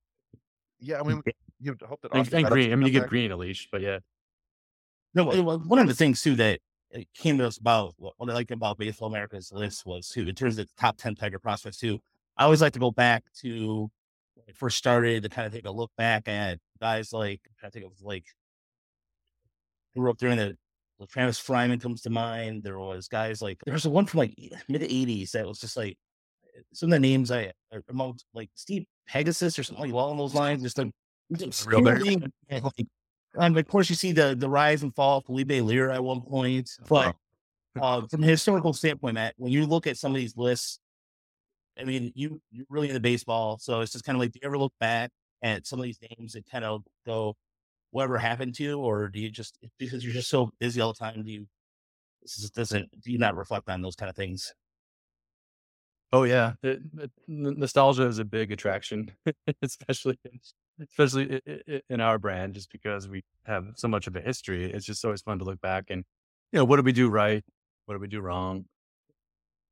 Yeah, 0.79 1.01
I 1.01 1.03
mean, 1.03 1.23
you 1.61 1.77
hope 1.87 2.01
that. 2.03 2.15
And, 2.15 2.33
and 2.33 2.47
Greene, 2.47 2.73
I 2.73 2.77
mean, 2.77 2.87
you 2.87 3.01
get 3.01 3.09
Greene 3.09 3.33
a 3.33 3.37
leash, 3.37 3.69
but 3.71 3.81
yeah. 3.81 3.99
No, 5.15 5.25
one 5.25 5.79
of 5.79 5.89
the 5.89 5.95
things 5.95 6.23
too 6.23 6.37
that 6.37 6.61
uh, 6.95 7.01
came 7.15 7.39
to 7.39 7.47
us 7.47 7.59
about 7.59 7.95
what 7.99 8.15
I 8.21 8.33
like 8.33 8.51
about 8.51 8.79
Baseball 8.79 9.09
America's 9.09 9.53
list 9.53 9.85
was 9.85 10.09
too, 10.09 10.29
in 10.29 10.35
terms 10.35 10.59
of 10.59 10.67
the 10.67 10.73
top 10.79 10.97
ten 10.97 11.15
Tiger 11.15 11.39
prospects 11.39 11.79
too. 11.79 11.99
I 12.37 12.45
always 12.45 12.63
like 12.63 12.73
to 12.75 12.79
go 12.79 12.91
back 12.91 13.25
to 13.43 13.91
when 14.35 14.45
it 14.49 14.57
first 14.57 14.79
started 14.79 15.25
to 15.25 15.29
kind 15.29 15.47
of 15.47 15.53
take 15.53 15.67
a 15.67 15.71
look 15.71 15.91
back 15.99 16.29
at 16.29 16.59
guys 16.81 17.13
like 17.13 17.41
I 17.63 17.69
think 17.69 17.85
it 17.85 17.91
was 17.91 18.03
like 18.03 18.25
grew 19.95 20.11
up 20.11 20.19
during 20.19 20.39
the 20.39 20.57
Travis 21.07 21.41
Fryman 21.41 21.81
comes 21.81 22.03
to 22.03 22.11
mind. 22.11 22.63
There 22.63 22.79
was 22.79 23.09
guys 23.09 23.41
like 23.41 23.59
there 23.65 23.75
was 23.75 23.87
one 23.87 24.07
from 24.07 24.19
like 24.19 24.35
mid 24.69 24.83
'80s 24.83 25.31
that 25.33 25.47
was 25.47 25.59
just 25.59 25.77
like 25.77 25.97
some 26.73 26.89
of 26.89 26.93
the 26.93 27.01
names 27.01 27.31
I 27.31 27.53
among 27.89 28.19
like 28.35 28.51
Steve 28.55 28.85
Pegasus 29.07 29.59
or 29.59 29.63
something 29.63 29.85
like 29.85 29.93
along 29.93 30.19
those 30.19 30.35
lines. 30.35 30.63
Just 30.63 30.79
like 30.79 30.93
real 31.67 31.81
name. 31.83 32.33
And 33.39 33.57
of 33.57 33.69
course, 33.69 33.89
you 33.89 33.95
see 33.95 34.11
the 34.11 34.35
the 34.37 34.49
rise 34.49 34.83
and 34.83 34.93
fall 34.93 35.19
of 35.19 35.25
Felipe 35.25 35.51
Lira 35.51 35.95
at 35.95 36.03
one 36.03 36.21
point. 36.21 36.69
But 36.89 37.15
uh, 37.81 38.03
from 38.09 38.25
a 38.25 38.27
historical 38.27 38.73
standpoint, 38.73 39.15
Matt, 39.15 39.35
when 39.37 39.53
you 39.53 39.67
look 39.67 39.87
at 39.87 39.97
some 39.97 40.11
of 40.11 40.17
these 40.17 40.37
lists, 40.37 40.81
I 41.79 41.85
mean, 41.85 42.13
you 42.17 42.41
you're 42.51 42.67
really 42.69 42.89
into 42.89 42.99
baseball, 42.99 43.59
so 43.59 43.83
it's 43.83 43.93
just 43.93 44.05
kind 44.05 44.17
of 44.17 44.21
like, 44.21 44.33
do 44.33 44.41
you 44.43 44.49
ever 44.49 44.59
look 44.59 44.73
back 44.81 45.13
at 45.43 45.67
some 45.67 45.79
of 45.79 45.85
these 45.85 46.01
names 46.19 46.35
and 46.35 46.45
kind 46.51 46.65
of 46.65 46.83
go, 47.07 47.37
whatever 47.91 48.19
happened 48.19 48.55
to 48.57 48.63
you, 48.63 48.79
or 48.79 49.09
do 49.09 49.21
you 49.21 49.31
just 49.31 49.59
because 49.79 50.05
you're 50.05 50.15
just 50.15 50.31
so 50.31 50.51
busy 50.59 50.81
all 50.81 50.93
the 50.93 50.99
time, 50.99 51.23
do 51.23 51.31
you 51.31 51.47
this 52.23 52.51
doesn't 52.51 52.91
do 53.03 53.13
you 53.13 53.19
not 53.19 53.37
reflect 53.37 53.69
on 53.69 53.83
those 53.83 53.97
kind 53.97 54.11
of 54.11 54.17
things? 54.17 54.53
Oh 56.13 56.25
yeah, 56.25 56.55
it, 56.63 56.81
it, 56.99 57.11
nostalgia 57.29 58.07
is 58.07 58.19
a 58.19 58.25
big 58.25 58.51
attraction, 58.51 59.13
especially 59.63 60.19
especially 60.81 61.41
in 61.89 62.01
our 62.01 62.19
brand, 62.19 62.55
just 62.55 62.73
because 62.73 63.09
we 63.09 63.23
have 63.45 63.67
so 63.77 63.87
much 63.87 64.07
of 64.07 64.17
a 64.17 64.21
history. 64.21 64.71
It's 64.73 64.87
just 64.87 65.05
always 65.05 65.23
fun 65.23 65.39
to 65.39 65.45
look 65.45 65.61
back 65.61 65.85
and 65.89 66.05
you 66.53 66.59
know 66.59 66.65
what 66.65 66.77
did 66.77 66.85
we 66.85 66.93
do 66.93 67.09
right, 67.09 67.45
what 67.87 67.95
did 67.95 68.01
we 68.01 68.09
do 68.09 68.21
wrong. 68.21 68.65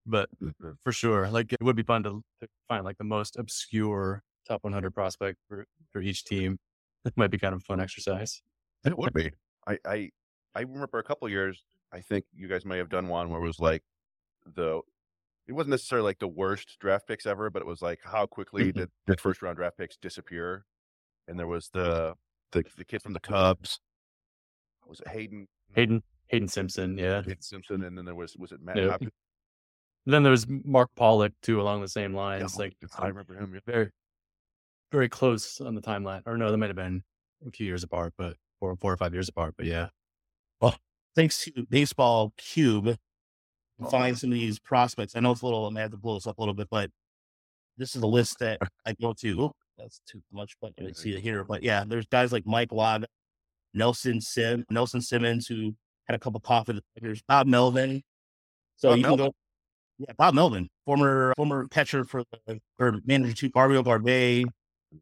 But 0.07 0.29
mm-hmm. 0.43 0.71
for 0.83 0.93
sure, 0.93 1.29
like 1.29 1.53
it 1.53 1.63
would 1.63 1.77
be 1.77 1.83
fun 1.83 2.03
to, 2.05 2.23
to 2.41 2.49
find 2.69 2.85
like 2.85 2.99
the 2.99 3.05
most 3.05 3.37
obscure 3.37 4.23
top 4.47 4.63
100 4.65 4.95
prospect 4.95 5.39
for 5.49 5.67
for 5.93 6.01
each 6.01 6.25
team. 6.25 6.59
It 7.05 7.17
might 7.17 7.31
be 7.31 7.39
kind 7.39 7.55
of 7.55 7.61
a 7.61 7.65
fun 7.65 7.81
exercise. 7.81 8.43
It 8.85 8.97
would 8.97 9.13
be. 9.13 9.31
I 9.67 9.79
I 9.85 10.11
I 10.55 10.61
remember 10.63 10.99
a 10.99 11.05
couple 11.05 11.29
years. 11.29 11.63
I 11.93 12.01
think 12.01 12.25
you 12.35 12.49
guys 12.49 12.65
may 12.65 12.79
have 12.79 12.91
done 12.91 13.09
one 13.09 13.31
where 13.31 13.41
it 13.41 13.47
was 13.47 13.61
like 13.61 13.83
the 14.55 14.81
it 15.47 15.53
wasn't 15.53 15.71
necessarily 15.71 16.05
like 16.05 16.19
the 16.19 16.29
worst 16.29 16.77
draft 16.79 17.09
picks 17.09 17.27
ever, 17.27 17.49
but 17.51 17.63
it 17.63 17.67
was 17.67 17.81
like 17.81 18.01
how 18.05 18.27
quickly 18.27 18.65
mm-hmm. 18.65 18.81
did, 18.81 18.91
did 19.07 19.21
first 19.21 19.41
round 19.41 19.57
draft 19.57 19.79
picks 19.79 19.97
disappear? 19.97 20.67
And 21.27 21.39
there 21.39 21.47
was 21.47 21.71
the 21.73 22.15
the, 22.53 22.65
the 22.77 22.85
kid 22.85 23.03
from 23.03 23.13
the 23.15 23.21
Cubs. 23.21 23.81
Was 24.87 25.01
it 25.01 25.09
Hayden? 25.09 25.49
Hayden 25.75 26.03
Hayden 26.29 26.49
Simpson, 26.49 26.97
yeah. 26.97 27.23
Hayden 27.23 27.43
Simpson, 27.43 27.85
and 27.85 27.97
then 27.97 28.05
there 28.05 28.15
was 28.15 28.37
was 28.37 28.53
it 28.53 28.61
Matt. 28.63 29.01
Then 30.07 30.23
there 30.23 30.31
was 30.31 30.47
Mark 30.49 30.89
Pollock 30.97 31.33
too, 31.43 31.61
along 31.61 31.83
the 31.83 31.89
same 31.89 32.15
lines. 32.15 32.55
Yeah, 32.55 32.65
like 32.65 32.77
I 32.99 33.09
remember 33.09 33.35
him. 33.35 33.53
Yeah. 33.53 33.61
Very, 33.67 33.91
very 34.91 35.09
close 35.09 35.61
on 35.61 35.75
the 35.75 35.81
timeline. 35.81 36.23
Or 36.27 36.37
no, 36.37 36.51
that 36.51 36.57
might 36.57 36.69
have 36.69 36.77
been 36.77 37.03
a 37.47 37.51
few 37.51 37.67
years 37.67 37.85
apart, 37.85 38.15
but 38.17 38.37
four, 38.61 38.77
four 38.77 38.93
or 38.93 38.97
five 38.97 39.13
years 39.13 39.29
apart. 39.29 39.55
But 39.57 39.67
yeah. 39.67 39.89
Well, 40.61 40.77
thanks 41.15 41.45
to 41.45 41.67
Baseball 41.69 42.33
Cube, 42.37 42.97
oh, 43.81 43.89
find 43.91 44.19
some 44.19 44.31
of 44.31 44.35
these 44.35 44.59
prospects. 44.59 45.15
I 45.17 45.21
know 45.21 45.33
it's 45.33 45.43
a 45.43 45.47
little, 45.47 45.67
I 45.67 45.71
may 45.71 45.83
have 45.83 45.91
to 45.93 45.97
blow 45.97 46.15
this 46.15 46.27
up 46.27 46.39
a 46.39 46.41
little 46.41 46.55
bit, 46.55 46.69
but 46.71 46.91
this 47.77 47.95
is 47.95 48.03
a 48.03 48.07
list 48.07 48.39
that 48.41 48.59
I 48.87 48.95
go 49.01 49.13
to. 49.15 49.43
Oh, 49.43 49.53
that's 49.79 50.01
too 50.07 50.21
much, 50.33 50.57
but 50.61 50.73
you 50.79 50.93
see 50.93 51.15
it 51.15 51.21
here. 51.21 51.45
But 51.45 51.63
yeah, 51.63 51.85
there's 51.87 52.07
guys 52.07 52.33
like 52.33 52.47
Mike 52.47 52.73
Log, 52.73 53.05
Nelson 53.75 54.21
Sim, 54.21 54.65
Nelson 54.71 55.01
Simmons, 55.01 55.47
who 55.47 55.75
had 56.07 56.17
a 56.17 56.19
couple 56.19 56.41
coffee. 56.41 56.81
There's 57.01 57.23
Bob 57.23 57.47
Melvin. 57.47 58.03
So 58.77 58.91
Bob 58.91 58.99
you 58.99 59.03
Melvin. 59.03 59.19
can 59.19 59.27
go. 59.27 59.35
Yeah, 60.01 60.13
Bob 60.17 60.35
Melvin, 60.35 60.69
former 60.85 61.33
former 61.37 61.67
catcher 61.69 62.05
for 62.05 62.23
the 62.47 62.61
or 62.79 63.01
manager 63.05 63.35
to 63.35 63.51
Mario 63.55 63.83
Garbe. 63.83 64.45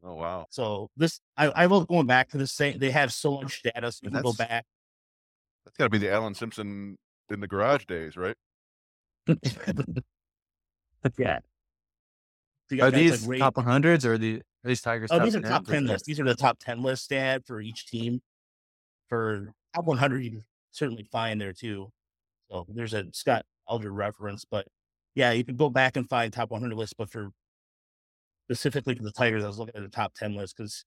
Oh 0.02 0.14
wow. 0.14 0.46
So 0.50 0.90
this 0.96 1.20
I, 1.36 1.46
I 1.46 1.66
love 1.66 1.86
going 1.86 2.06
back 2.06 2.30
to 2.30 2.38
this 2.38 2.52
same 2.52 2.78
they 2.78 2.90
have 2.90 3.12
so 3.12 3.40
much 3.40 3.62
data 3.62 3.92
so 3.92 4.00
you 4.02 4.10
can 4.10 4.22
go 4.22 4.32
back. 4.32 4.64
That's 5.64 5.76
got 5.76 5.84
to 5.84 5.90
be 5.90 5.98
the 5.98 6.10
Alan 6.10 6.34
Simpson 6.34 6.96
in 7.30 7.40
the 7.40 7.46
garage 7.48 7.84
days, 7.86 8.16
right? 8.16 8.36
yeah. 11.18 11.40
So 12.68 12.76
Are 12.76 12.90
guys 12.90 12.92
like 12.92 12.94
these 12.94 13.38
top 13.38 13.54
100s 13.54 14.04
or 14.04 14.14
are, 14.14 14.18
the, 14.18 14.36
are 14.36 14.68
these 14.68 14.80
Tigers? 14.80 15.10
Oh, 15.12 15.20
these 15.20 15.36
are 15.36 15.40
10s? 15.40 15.48
top 15.48 15.68
Or 15.68 15.72
ten 15.72 15.86
lists. 15.86 16.06
These 16.06 16.18
are 16.18 16.24
the 16.24 16.34
top 16.34 16.58
ten 16.58 16.82
lists 16.82 17.06
they 17.06 17.16
had 17.16 17.44
for 17.46 17.60
each 17.60 17.86
team. 17.86 18.20
For 19.08 19.52
top 19.74 19.84
one 19.84 19.98
hundred, 19.98 20.24
you 20.24 20.30
can 20.30 20.44
certainly 20.72 21.04
find 21.04 21.40
there 21.40 21.52
too. 21.52 21.92
So 22.50 22.66
there's 22.68 22.92
a 22.92 23.04
Scott 23.12 23.44
Alger 23.70 23.92
reference, 23.92 24.44
but 24.44 24.66
yeah, 25.14 25.30
you 25.30 25.44
can 25.44 25.56
go 25.56 25.70
back 25.70 25.96
and 25.96 26.08
find 26.08 26.32
top 26.32 26.50
one 26.50 26.60
hundred 26.60 26.76
lists. 26.76 26.94
But 26.96 27.10
for 27.10 27.30
specifically 28.46 28.94
for 28.94 29.02
the 29.02 29.12
Tigers, 29.12 29.44
I 29.44 29.48
was 29.48 29.58
looking 29.58 29.76
at 29.76 29.82
the 29.82 29.88
top 29.88 30.14
ten 30.14 30.34
list 30.34 30.56
because 30.56 30.84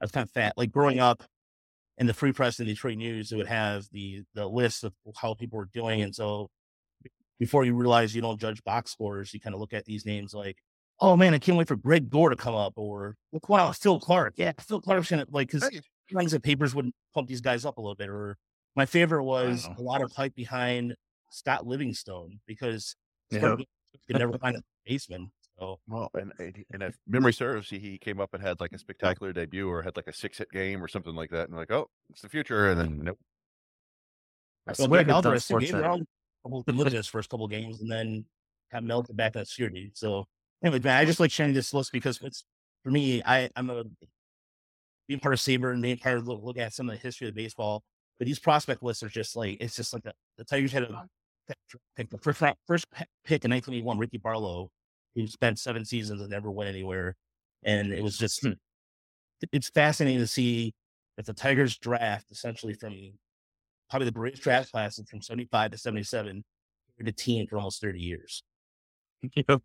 I 0.00 0.04
was 0.04 0.10
kind 0.10 0.24
of 0.24 0.30
fat. 0.30 0.54
Like 0.56 0.70
growing 0.70 1.00
up 1.00 1.22
in 1.98 2.06
the 2.06 2.14
Free 2.14 2.32
Press 2.32 2.58
and 2.58 2.68
Detroit 2.68 2.98
News, 2.98 3.32
it 3.32 3.36
would 3.36 3.46
have 3.46 3.86
the 3.92 4.22
the 4.34 4.46
list 4.46 4.84
of 4.84 4.92
how 5.16 5.34
people 5.34 5.58
were 5.58 5.68
doing, 5.72 6.02
and 6.02 6.14
so 6.14 6.48
before 7.38 7.64
you 7.64 7.74
realize 7.74 8.14
you 8.14 8.22
don't 8.22 8.40
judge 8.40 8.62
box 8.64 8.92
scores, 8.92 9.32
you 9.32 9.40
kind 9.40 9.54
of 9.54 9.60
look 9.60 9.72
at 9.72 9.84
these 9.84 10.04
names 10.04 10.34
like 10.34 10.58
oh 11.00 11.16
man, 11.16 11.34
I 11.34 11.38
can't 11.38 11.56
wait 11.56 11.68
for 11.68 11.76
Greg 11.76 12.10
Gohr 12.10 12.30
to 12.30 12.36
come 12.36 12.54
up 12.54 12.74
or 12.76 13.16
look, 13.32 13.48
wow, 13.48 13.72
Phil 13.72 13.98
Clark. 13.98 14.34
Yeah, 14.36 14.52
Phil 14.60 14.80
Clark's 14.80 15.10
gonna 15.10 15.26
like 15.30 15.50
because 15.50 15.68
Hey, 15.68 15.80
things 16.14 16.32
that 16.32 16.42
papers 16.42 16.74
would 16.74 16.90
pump 17.14 17.28
these 17.28 17.40
guys 17.40 17.64
up 17.64 17.78
a 17.78 17.80
little 17.80 17.94
bit. 17.94 18.08
Or 18.08 18.36
my 18.76 18.86
favorite 18.86 19.24
was 19.24 19.68
a 19.78 19.82
lot 19.82 20.02
of 20.02 20.12
hype 20.12 20.34
behind 20.34 20.94
Scott 21.30 21.66
Livingstone 21.66 22.40
because 22.46 22.94
Yep. 23.30 23.40
Scott 23.42 23.60
could 24.06 24.18
never 24.18 24.38
find 24.38 24.56
a 24.56 24.62
baseman. 24.84 25.30
So 25.60 25.78
Well, 25.88 26.10
and 26.14 26.32
and 26.38 26.64
and 26.72 26.82
if 26.82 26.96
memory 27.06 27.32
serves, 27.32 27.68
he, 27.68 27.78
he 27.78 27.98
came 27.98 28.20
up 28.20 28.32
and 28.32 28.42
had 28.42 28.60
like 28.60 28.72
a 28.72 28.78
spectacular 28.78 29.32
debut, 29.32 29.68
or 29.68 29.82
had 29.82 29.96
like 29.96 30.06
a 30.06 30.12
six 30.12 30.38
hit 30.38 30.50
game, 30.50 30.82
or 30.82 30.88
something 30.88 31.14
like 31.14 31.30
that, 31.30 31.48
and 31.48 31.56
like, 31.56 31.70
oh, 31.70 31.88
it's 32.08 32.22
the 32.22 32.28
future, 32.28 32.70
and 32.70 32.80
then 32.80 33.00
nope. 33.02 33.18
I 34.66 34.72
so 34.72 34.84
swear 34.84 34.98
Greg 34.98 35.06
to 35.06 35.12
God, 35.12 35.16
Alvarez 35.26 35.42
too, 35.42 35.46
Sports 35.46 35.64
gave 35.64 35.70
Center. 35.72 35.84
around 35.84 36.06
couple 36.42 36.62
good 36.62 36.76
look 36.76 36.86
at 36.86 36.92
his 36.92 37.06
first 37.06 37.28
couple 37.28 37.46
games 37.48 37.80
and 37.80 37.90
then 37.90 38.24
got 38.72 38.84
melted 38.84 39.16
back 39.16 39.34
that 39.34 39.48
series. 39.48 39.92
So 39.94 40.26
anyway, 40.64 40.80
man, 40.80 40.96
I 40.96 41.04
just 41.04 41.20
like 41.20 41.30
sharing 41.30 41.52
this 41.52 41.74
list 41.74 41.92
because 41.92 42.18
it's 42.22 42.44
for 42.82 42.90
me, 42.90 43.22
I, 43.24 43.50
I'm 43.56 43.68
a 43.68 43.84
being 45.06 45.20
part 45.20 45.34
of 45.34 45.40
SABR 45.40 45.72
and 45.72 45.82
being 45.82 45.98
part 45.98 46.18
of 46.18 46.28
look, 46.28 46.42
look 46.42 46.56
at 46.56 46.72
some 46.72 46.88
of 46.88 46.94
the 46.94 47.02
history 47.02 47.28
of 47.28 47.34
baseball. 47.34 47.82
But 48.18 48.26
these 48.26 48.38
prospect 48.38 48.82
lists 48.82 49.02
are 49.02 49.08
just 49.08 49.36
like 49.36 49.58
it's 49.60 49.76
just 49.76 49.92
like 49.92 50.02
the, 50.02 50.12
the 50.38 50.44
Tigers 50.44 50.72
had 50.72 50.84
a 50.84 51.06
pick 51.96 52.10
the 52.10 52.18
first 52.18 52.40
first 52.66 52.86
pick 52.92 53.44
in 53.44 53.50
1981, 53.50 53.98
Ricky 53.98 54.18
Barlow, 54.18 54.70
who 55.14 55.26
spent 55.26 55.58
seven 55.58 55.84
seasons 55.84 56.20
and 56.20 56.30
never 56.30 56.50
went 56.50 56.68
anywhere, 56.70 57.16
and 57.64 57.92
it 57.92 58.02
was 58.02 58.16
just 58.16 58.42
Hmm. 58.42 58.52
it's 59.52 59.70
fascinating 59.70 60.20
to 60.20 60.26
see 60.26 60.74
that 61.16 61.26
the 61.26 61.34
Tigers 61.34 61.78
draft 61.78 62.26
essentially 62.30 62.74
from 62.74 63.12
probably 63.90 64.06
the 64.06 64.12
greatest 64.12 64.42
draft 64.42 64.70
classes 64.72 65.08
from 65.10 65.20
75 65.22 65.72
to 65.72 65.78
77 65.78 66.44
to 67.04 67.12
team 67.12 67.46
for 67.46 67.56
almost 67.56 67.80
30 67.80 68.00
years. 68.00 68.42
Yep. 69.36 69.62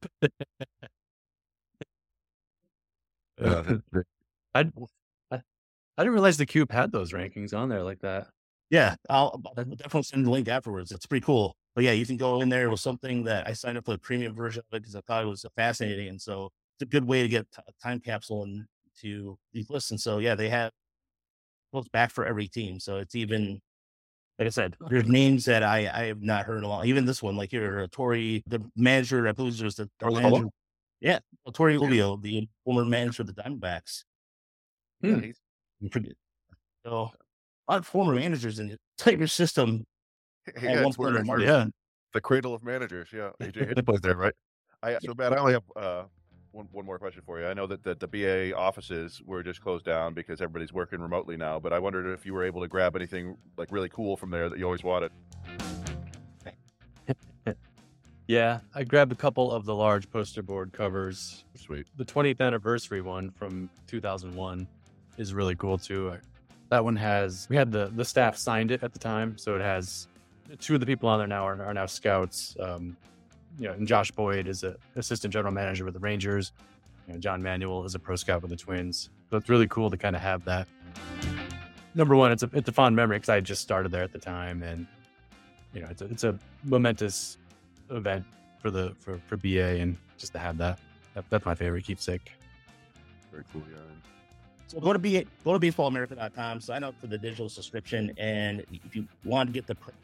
Uh, 3.42 3.78
I, 4.54 4.60
I 4.62 4.66
I 5.32 5.42
didn't 5.98 6.14
realize 6.14 6.38
the 6.38 6.46
Cube 6.46 6.72
had 6.72 6.92
those 6.92 7.12
rankings 7.14 7.54
on 7.54 7.70
there 7.70 7.84
like 7.84 8.00
that. 8.00 8.28
Yeah, 8.70 8.96
I'll, 9.10 9.42
I'll 9.46 9.64
definitely 9.64 10.04
send 10.04 10.26
the 10.26 10.32
link 10.32 10.48
afterwards. 10.48 10.92
It's 10.92 11.06
pretty 11.06 11.26
cool. 11.26 11.56
But 11.76 11.84
yeah, 11.84 11.92
you 11.92 12.06
can 12.06 12.18
go 12.18 12.42
in 12.42 12.50
there. 12.50 12.70
with 12.70 12.80
something 12.80 13.24
that 13.26 13.48
I 13.48 13.54
signed 13.54 13.78
up 13.78 13.86
for 13.86 13.92
the 13.92 13.98
premium 13.98 14.34
version 14.34 14.60
of 14.62 14.76
it 14.76 14.82
because 14.82 14.96
I 14.96 15.02
thought 15.02 15.24
it 15.24 15.28
was 15.28 15.46
fascinating. 15.56 16.08
And 16.08 16.22
so 16.22 16.52
it's 16.76 16.84
a 16.84 16.86
good 16.86 17.06
way 17.06 17.22
to 17.22 17.28
get 17.28 17.46
a 17.58 17.72
time 17.84 18.00
capsule 18.00 18.44
into 18.46 19.38
these 19.52 19.70
lists. 19.70 19.92
And 19.92 20.00
so, 20.00 20.20
yeah, 20.20 20.36
they 20.36 20.50
have 20.50 20.72
goes 21.74 21.90
back 21.90 22.12
for 22.12 22.26
every 22.26 22.48
team. 22.48 22.80
So 22.80 22.98
it's 22.98 23.16
even, 23.16 23.60
like 24.40 24.46
I 24.46 24.50
said, 24.50 24.78
there's 24.90 25.08
names 25.08 25.44
that 25.46 25.64
I, 25.64 25.80
I 25.94 26.06
have 26.06 26.22
not 26.22 26.46
heard 26.46 26.64
a 26.64 26.68
lot. 26.68 26.86
even 26.86 27.06
this 27.06 27.22
one, 27.22 27.36
like 27.36 27.52
here, 27.52 27.82
uh, 27.82 27.88
Torey, 27.88 28.42
the 28.48 28.64
manager, 28.78 29.28
I 29.28 29.34
believe 29.34 29.58
there's 29.58 29.76
the, 29.76 29.90
the 30.00 30.12
manager. 30.12 30.48
Yeah, 31.02 31.20
Torey 31.50 31.78
Lovullo, 31.78 32.22
the 32.22 32.48
former 32.64 32.86
manager 32.86 33.24
of 33.24 33.28
the 33.28 33.34
Diamondbacks. 33.34 34.06
yeah, 35.02 35.32
Hmm. 35.82 35.98
So 36.86 37.12
a 37.68 37.72
lot 37.72 37.80
of 37.80 37.86
former 37.86 38.16
managers 38.16 38.60
in 38.60 38.70
the 38.70 38.78
Tiger 38.98 39.28
system 39.28 39.86
yeah, 40.48 40.54
at 40.72 40.76
one 40.78 40.88
it's 40.88 40.98
point 40.98 41.16
or 41.16 41.24
where. 41.24 41.40
Yeah. 41.40 41.66
the 42.14 42.22
cradle 42.22 42.54
of 42.54 42.64
managers. 42.64 43.10
Yeah, 43.14 43.32
AJ 43.42 43.68
Hinch 43.68 43.86
plays 43.86 44.02
there, 44.02 44.16
right? 44.16 44.34
I 44.84 44.98
so 45.00 45.14
Matt, 45.18 45.34
I 45.34 45.38
only 45.38 45.54
have 45.54 45.64
uh, 45.76 46.04
one 46.52 46.68
one 46.72 46.86
more 46.86 47.00
question 47.00 47.22
for 47.26 47.40
you. 47.40 47.48
I 47.48 47.54
know 47.54 47.68
that 47.68 47.84
the, 47.84 47.96
the 47.96 48.08
BA 48.08 48.56
offices 48.56 49.22
were 49.26 49.44
just 49.44 49.62
closed 49.62 49.86
down 49.86 50.14
because 50.14 50.42
everybody's 50.42 50.74
working 50.74 51.02
remotely 51.02 51.38
now. 51.38 51.60
But 51.60 51.74
I 51.74 51.80
wondered 51.80 52.12
if 52.14 52.26
you 52.26 52.34
were 52.34 52.44
able 52.44 52.62
to 52.62 52.68
grab 52.68 52.96
anything 52.96 53.38
like 53.58 53.72
really 53.72 53.90
cool 53.90 54.18
from 54.18 54.30
there 54.30 54.50
that 54.50 54.60
you 54.60 54.66
always 54.66 54.84
wanted. 54.84 55.12
Yeah. 58.28 58.60
I 58.74 58.84
grabbed 58.84 59.12
a 59.12 59.16
couple 59.16 59.52
of 59.52 59.66
the 59.66 59.76
large 59.76 60.10
poster 60.10 60.42
board 60.42 60.74
covers. 60.74 61.46
Sweet. 61.56 61.88
The 61.98 62.06
20th 62.06 62.42
anniversary 62.42 63.02
one 63.02 63.32
from 63.32 63.70
2001 63.88 64.68
is 65.18 65.34
really 65.34 65.56
cool 65.56 65.78
too. 65.78 66.18
That 66.70 66.84
one 66.84 66.96
has 66.96 67.46
we 67.50 67.56
had 67.56 67.72
the 67.72 67.92
the 67.96 68.04
staff 68.04 68.38
signed 68.38 68.72
it 68.72 68.82
at 68.82 68.94
the 68.94 69.00
time, 69.00 69.38
so 69.38 69.56
it 69.56 69.62
has 69.62 70.08
two 70.60 70.74
of 70.74 70.80
the 70.80 70.86
people 70.86 71.10
on 71.10 71.20
there 71.20 71.28
now 71.28 71.48
are, 71.48 71.64
are 71.64 71.74
now 71.74 71.86
scouts. 71.86 72.56
Um, 72.60 72.96
you 73.60 73.68
know, 73.68 73.74
and 73.74 73.88
Josh 73.88 74.12
Boyd 74.12 74.48
is 74.48 74.64
an 74.64 74.76
assistant 74.96 75.34
general 75.34 75.54
manager 75.54 75.86
with 75.86 75.94
the 75.94 76.00
Rangers. 76.00 76.52
You 77.08 77.14
know, 77.14 77.20
John 77.20 77.42
Manuel 77.42 77.86
is 77.86 77.96
a 77.96 78.00
pro 78.00 78.16
scout 78.16 78.42
with 78.42 78.52
the 78.52 78.58
Twins. 78.58 79.10
So 79.30 79.38
it's 79.38 79.50
really 79.50 79.68
cool 79.68 79.90
to 79.90 79.98
kind 79.98 80.16
of 80.16 80.22
have 80.22 80.44
that. 80.46 80.68
Number 81.94 82.16
one, 82.16 82.32
it's 82.32 82.44
a 82.44 82.50
it's 82.54 82.68
a 82.68 82.74
fond 82.74 82.96
memory 82.96 83.18
because 83.18 83.30
I 83.30 83.36
had 83.36 83.46
just 83.46 83.62
started 83.62 83.92
there 83.92 84.04
at 84.04 84.12
the 84.12 84.20
time, 84.20 84.64
and 84.64 84.86
you 85.74 85.82
know, 85.82 85.88
it's 85.90 86.02
a, 86.02 86.06
it's 86.06 86.24
a 86.26 86.38
momentous 86.64 87.38
event 87.90 88.26
for 88.60 88.70
the 88.70 88.94
for 89.00 89.18
for 89.28 89.38
BA, 89.38 89.80
and 89.80 89.96
just 90.18 90.34
to 90.34 90.40
have 90.40 90.58
that, 90.58 90.80
that 91.14 91.24
that's 91.30 91.46
my 91.46 91.56
favorite 91.56 91.86
keepsake. 91.86 92.34
Very 93.32 93.46
cool. 93.54 93.64
Yeah. 93.72 93.78
So 94.68 94.80
go 94.82 94.92
to 94.92 95.00
be 95.00 95.26
go 95.46 95.58
to 95.58 95.60
baseballamerica.com, 95.60 96.60
sign 96.60 96.84
up 96.84 97.00
for 97.00 97.08
the 97.08 97.18
digital 97.18 97.48
subscription, 97.48 98.12
and 98.18 98.66
if 98.72 98.94
you 98.94 99.08
want 99.24 99.48
to 99.48 99.54
get 99.54 99.66
the 99.66 99.76
print 99.76 99.98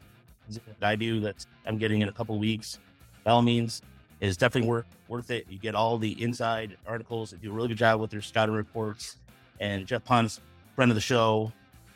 that 0.48 0.64
I 0.82 0.96
do, 0.96 1.20
that's 1.20 1.46
I'm 1.66 1.78
getting 1.78 2.00
in 2.00 2.08
a 2.08 2.12
couple 2.12 2.38
weeks. 2.38 2.78
By 3.24 3.30
all 3.30 3.42
means, 3.42 3.82
it's 4.20 4.36
definitely 4.36 4.68
worth 4.68 4.86
worth 5.08 5.30
it. 5.30 5.46
You 5.48 5.58
get 5.58 5.74
all 5.74 5.98
the 5.98 6.20
inside 6.22 6.76
articles. 6.86 7.30
They 7.30 7.36
do 7.38 7.50
a 7.50 7.54
really 7.54 7.68
good 7.68 7.78
job 7.78 8.00
with 8.00 8.10
their 8.10 8.22
scouting 8.22 8.54
reports. 8.54 9.18
And 9.60 9.86
Jeff 9.86 10.04
Pontes 10.04 10.40
friend 10.74 10.90
of 10.90 10.94
the 10.94 11.00
show, 11.00 11.52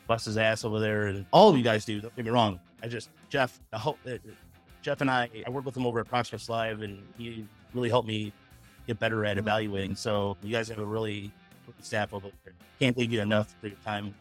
bust 0.07 0.25
his 0.25 0.37
ass 0.37 0.63
over 0.63 0.79
there, 0.79 1.07
and 1.07 1.25
all 1.31 1.49
of 1.49 1.57
you 1.57 1.63
guys 1.63 1.85
do. 1.85 1.99
Don't 1.99 2.15
get 2.15 2.25
me 2.25 2.31
wrong. 2.31 2.59
I 2.81 2.87
just 2.87 3.09
Jeff, 3.29 3.59
I 3.73 3.77
hope 3.77 3.97
that 4.03 4.21
Jeff 4.81 5.01
and 5.01 5.09
I, 5.09 5.29
I 5.45 5.49
work 5.49 5.65
with 5.65 5.75
him 5.75 5.85
over 5.85 5.99
at 5.99 6.07
Prospects 6.07 6.49
Live, 6.49 6.81
and 6.81 7.01
he 7.17 7.45
really 7.73 7.89
helped 7.89 8.07
me 8.07 8.31
get 8.87 8.99
better 8.99 9.25
at 9.25 9.31
mm-hmm. 9.31 9.39
evaluating. 9.39 9.95
So 9.95 10.37
you 10.41 10.51
guys 10.51 10.69
have 10.69 10.79
a 10.79 10.85
really 10.85 11.31
good 11.65 11.75
staff 11.83 12.13
over 12.13 12.29
there. 12.45 12.53
Can't 12.79 12.95
thank 12.95 13.11
you 13.11 13.21
enough 13.21 13.53
for 13.59 13.67
your 13.67 13.77
time, 13.83 14.13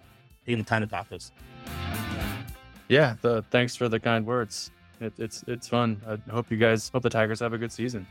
taking 0.45 0.59
the 0.59 0.69
time 0.69 0.83
to 0.83 0.89
talk 0.89 1.09
to 1.11 1.17
us. 1.17 1.31
Yeah, 2.89 3.17
the, 3.21 3.43
thanks 3.51 3.75
for 3.75 3.89
the 3.89 3.99
kind 4.01 4.25
words. 4.27 4.71
It, 5.01 5.13
it's 5.19 5.45
it's 5.47 5.69
fun. 5.69 6.01
I 6.09 6.31
hope 6.31 6.51
you 6.51 6.57
guys 6.57 6.89
hope 6.89 7.03
the 7.03 7.11
Tigers 7.11 7.41
have 7.41 7.53
a 7.53 7.59
good 7.59 7.73
season. 7.73 8.07